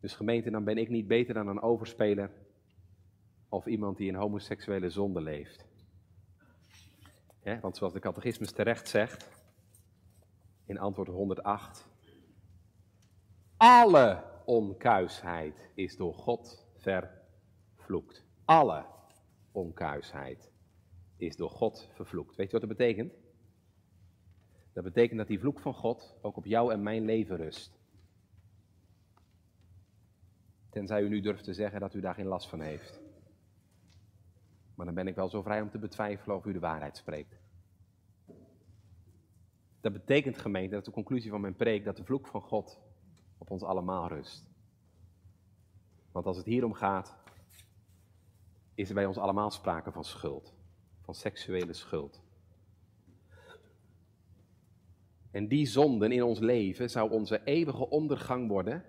[0.00, 2.30] Dus gemeente, dan ben ik niet beter dan een overspeler
[3.48, 5.65] of iemand die in homoseksuele zonde leeft
[7.54, 9.28] want zoals de catechismus terecht zegt,
[10.64, 11.88] in antwoord 108,
[13.56, 18.24] alle onkuisheid is door God vervloekt.
[18.44, 18.84] Alle
[19.52, 20.52] onkuisheid
[21.16, 22.36] is door God vervloekt.
[22.36, 23.12] Weet je wat dat betekent?
[24.72, 27.78] Dat betekent dat die vloek van God ook op jou en mijn leven rust.
[30.70, 33.05] Tenzij u nu durft te zeggen dat u daar geen last van heeft.
[34.76, 37.40] Maar dan ben ik wel zo vrij om te betwijfelen of u de waarheid spreekt.
[39.80, 42.80] Dat betekent gemeente, dat de conclusie van mijn preek, dat de vloek van God
[43.38, 44.50] op ons allemaal rust.
[46.12, 47.16] Want als het hierom gaat,
[48.74, 50.54] is er bij ons allemaal sprake van schuld,
[51.00, 52.22] van seksuele schuld.
[55.30, 58.84] En die zonden in ons leven zou onze eeuwige ondergang worden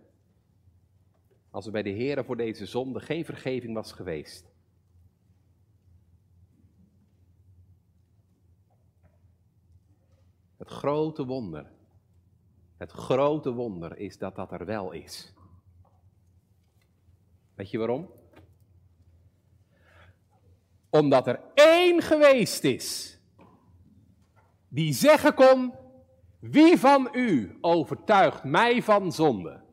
[1.49, 4.56] als er bij de Heer voor deze zonde geen vergeving was geweest.
[10.67, 11.71] Het grote wonder,
[12.77, 15.33] het grote wonder is dat dat er wel is.
[17.55, 18.09] Weet je waarom?
[20.89, 23.19] Omdat er één geweest is
[24.67, 25.73] die zeggen kon,
[26.39, 29.63] wie van u overtuigt mij van zonde?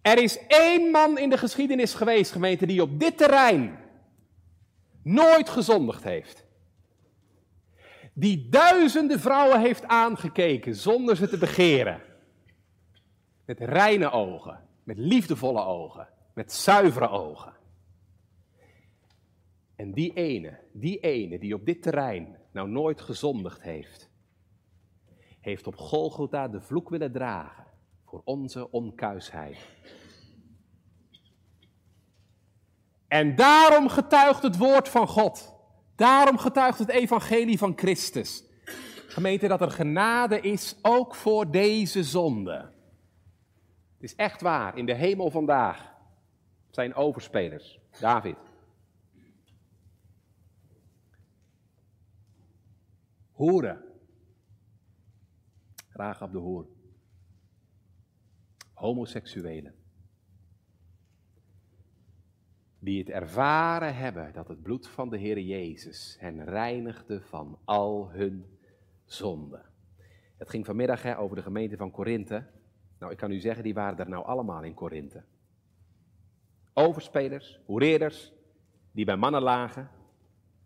[0.00, 3.78] Er is één man in de geschiedenis geweest, gemeente, die op dit terrein
[5.02, 6.41] nooit gezondigd heeft
[8.12, 12.00] die duizenden vrouwen heeft aangekeken zonder ze te begeren.
[13.44, 17.52] Met reine ogen, met liefdevolle ogen, met zuivere ogen.
[19.76, 24.10] En die ene, die ene die op dit terrein nou nooit gezondigd heeft,
[25.40, 27.64] heeft op Golgotha de vloek willen dragen
[28.04, 29.58] voor onze onkuisheid.
[33.08, 35.51] En daarom getuigt het woord van God
[36.02, 38.44] Daarom getuigt het evangelie van Christus.
[39.06, 42.70] Gemeente, dat er genade is ook voor deze zonde.
[43.94, 45.94] Het is echt waar, in de hemel vandaag
[46.70, 47.80] zijn overspelers.
[48.00, 48.36] David.
[53.30, 53.84] Hoeren.
[55.88, 56.66] Graag op de hoer.
[58.72, 59.81] Homoseksuelen.
[62.84, 68.10] Die het ervaren hebben dat het bloed van de Heer Jezus hen reinigde van al
[68.10, 68.58] hun
[69.04, 69.62] zonden.
[70.36, 72.46] Het ging vanmiddag hè, over de gemeente van Korinthe.
[72.98, 75.22] Nou, ik kan u zeggen, die waren er nou allemaal in Korinthe.
[76.72, 78.32] Overspelers, hoereerders,
[78.92, 79.82] die bij mannen lagen.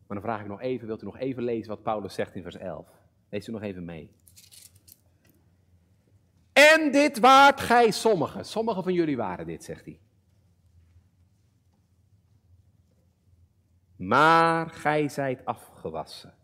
[0.07, 2.43] Maar dan vraag ik nog even, wilt u nog even lezen wat Paulus zegt in
[2.43, 2.89] vers 11?
[3.29, 4.11] Lees u nog even mee.
[6.53, 8.45] En dit waart gij sommigen.
[8.45, 10.01] Sommigen van jullie waren dit, zegt hij.
[13.97, 16.35] Maar gij zijt afgewassen.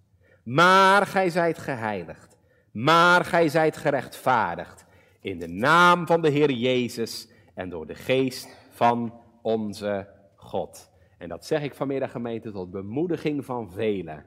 [0.43, 2.39] Maar gij zijt geheiligd.
[2.71, 4.85] Maar gij zijt gerechtvaardigd.
[5.21, 10.91] In de naam van de Heer Jezus en door de geest van onze God.
[11.19, 14.25] En dat zeg ik vanmiddag gemeente tot bemoediging van velen.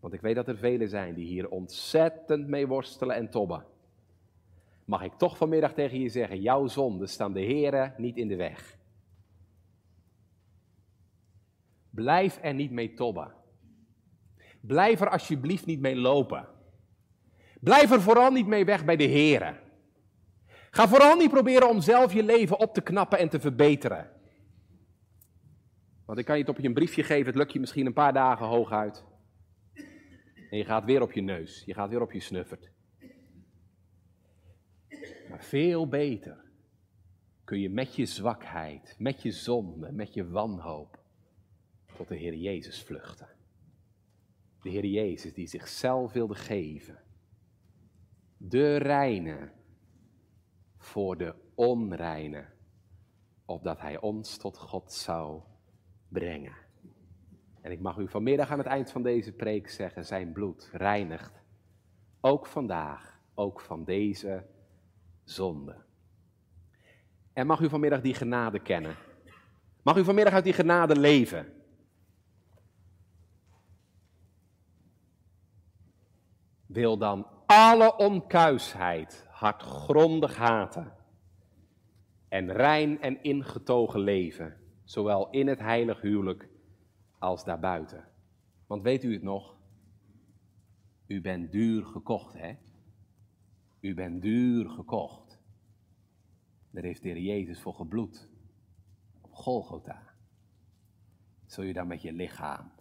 [0.00, 3.64] Want ik weet dat er velen zijn die hier ontzettend mee worstelen en tobben.
[4.84, 8.36] Mag ik toch vanmiddag tegen je zeggen, jouw zonden staan de Here niet in de
[8.36, 8.76] weg.
[11.94, 13.32] Blijf er niet mee tobben.
[14.60, 16.48] Blijf er alsjeblieft niet mee lopen.
[17.60, 19.56] Blijf er vooral niet mee weg bij de Here.
[20.70, 24.10] Ga vooral niet proberen om zelf je leven op te knappen en te verbeteren.
[26.04, 27.92] Want ik kan je het op je een briefje geven, het lukt je misschien een
[27.92, 29.04] paar dagen hooguit.
[30.50, 32.70] En je gaat weer op je neus, je gaat weer op je snuffert.
[35.28, 36.44] Maar veel beter
[37.44, 41.03] kun je met je zwakheid, met je zonde, met je wanhoop
[41.96, 43.28] tot de Heer Jezus vluchten.
[44.62, 46.98] De Heer Jezus die zichzelf wilde geven.
[48.36, 49.50] De reine
[50.76, 52.44] voor de onreine,
[53.44, 55.42] opdat Hij ons tot God zou
[56.08, 56.56] brengen.
[57.60, 61.42] En ik mag u vanmiddag aan het eind van deze preek zeggen, zijn bloed reinigt.
[62.20, 64.46] Ook vandaag, ook van deze
[65.24, 65.76] zonde.
[67.32, 68.96] En mag u vanmiddag die genade kennen.
[69.82, 71.52] Mag u vanmiddag uit die genade leven.
[76.74, 80.92] Wil dan alle onkuisheid hardgrondig haten.
[82.28, 86.48] En rein en ingetogen leven, zowel in het heilig huwelijk
[87.18, 88.04] als daarbuiten.
[88.66, 89.56] Want weet u het nog?
[91.06, 92.54] U bent duur gekocht, hè?
[93.80, 95.40] U bent duur gekocht.
[96.70, 98.28] Daar heeft de Jezus voor gebloed.
[99.20, 100.02] Op Golgotha.
[101.46, 102.72] Zul je dan met je lichaam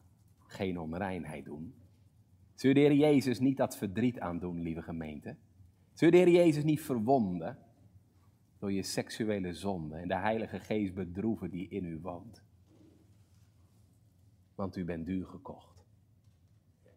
[0.46, 1.83] geen onreinheid doen?
[2.64, 5.36] Zul je de Heer Jezus niet dat verdriet aandoen, lieve gemeente?
[5.94, 7.58] Zul je de Heer Jezus niet verwonden
[8.60, 12.44] door je seksuele zonde en de Heilige Geest bedroeven die in u woont?
[14.56, 15.86] Want u bent duur gekocht.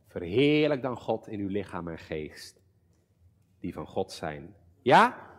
[0.06, 2.60] Verheerlijk dan God in uw lichaam en geest
[3.60, 4.54] die van God zijn.
[4.82, 5.30] Ja,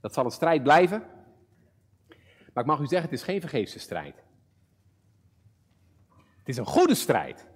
[0.00, 1.00] dat zal een strijd blijven.
[2.52, 4.24] Maar ik mag u zeggen, het is geen vergeefse strijd.
[6.38, 7.54] Het is een goede strijd.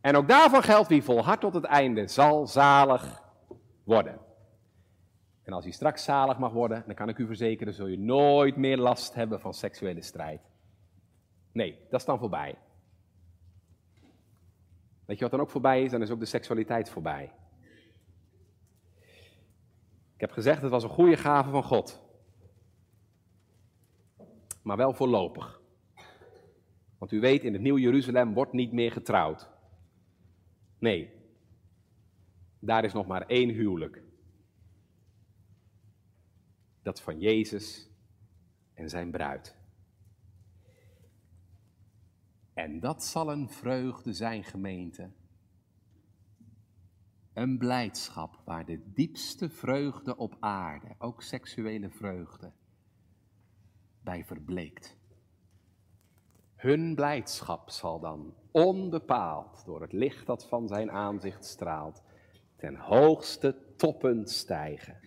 [0.00, 3.22] En ook daarvan geldt wie volhardt tot het einde zal zalig
[3.84, 4.18] worden.
[5.42, 8.56] En als hij straks zalig mag worden, dan kan ik u verzekeren, zul je nooit
[8.56, 10.40] meer last hebben van seksuele strijd.
[11.52, 12.58] Nee, dat is dan voorbij.
[15.04, 15.90] Weet je wat dan ook voorbij is?
[15.90, 17.32] Dan is ook de seksualiteit voorbij.
[20.14, 22.02] Ik heb gezegd, het was een goede gave van God.
[24.62, 25.60] Maar wel voorlopig.
[26.98, 29.48] Want u weet, in het Nieuw Jeruzalem wordt niet meer getrouwd.
[30.80, 31.10] Nee,
[32.58, 34.02] daar is nog maar één huwelijk.
[36.82, 37.90] Dat van Jezus
[38.74, 39.56] en zijn bruid.
[42.54, 45.10] En dat zal een vreugde zijn, gemeente.
[47.32, 52.52] Een blijdschap waar de diepste vreugde op aarde, ook seksuele vreugde,
[54.02, 54.98] bij verbleekt.
[56.54, 62.02] Hun blijdschap zal dan onbepaald door het licht dat van zijn aanzicht straalt,
[62.56, 65.00] ten hoogste toppen stijgen.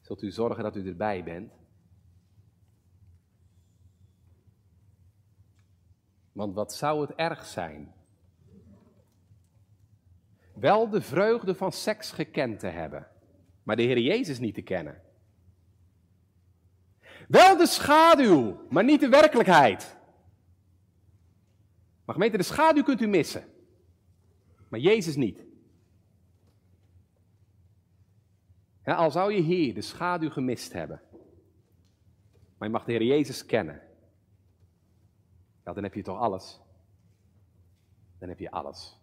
[0.00, 1.52] Zult u zorgen dat u erbij bent?
[6.32, 7.94] Want wat zou het erg zijn?
[10.54, 13.06] Wel de vreugde van seks gekend te hebben,
[13.62, 15.05] maar de Heer Jezus niet te kennen.
[17.28, 19.96] Wel de schaduw, maar niet de werkelijkheid.
[22.04, 23.44] Maar gemeente, de schaduw kunt u missen,
[24.68, 25.44] maar Jezus niet.
[28.84, 31.02] Al zou je hier de schaduw gemist hebben,
[32.58, 33.82] maar je mag de Heer Jezus kennen,
[35.66, 36.60] ja, dan heb je toch alles.
[38.18, 38.98] Dan heb je alles.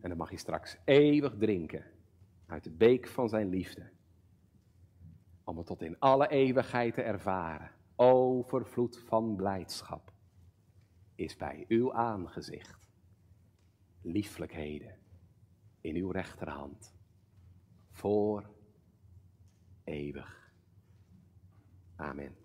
[0.00, 1.84] En dan mag je straks eeuwig drinken
[2.46, 3.90] uit de beek van zijn liefde.
[5.44, 7.70] Om het tot in alle eeuwigheid te ervaren.
[7.96, 10.12] Overvloed van blijdschap
[11.14, 12.80] is bij uw aangezicht.
[14.00, 14.98] Lieflijkheden
[15.80, 16.94] in uw rechterhand.
[17.90, 18.50] Voor
[19.84, 20.52] eeuwig.
[21.96, 22.41] Amen.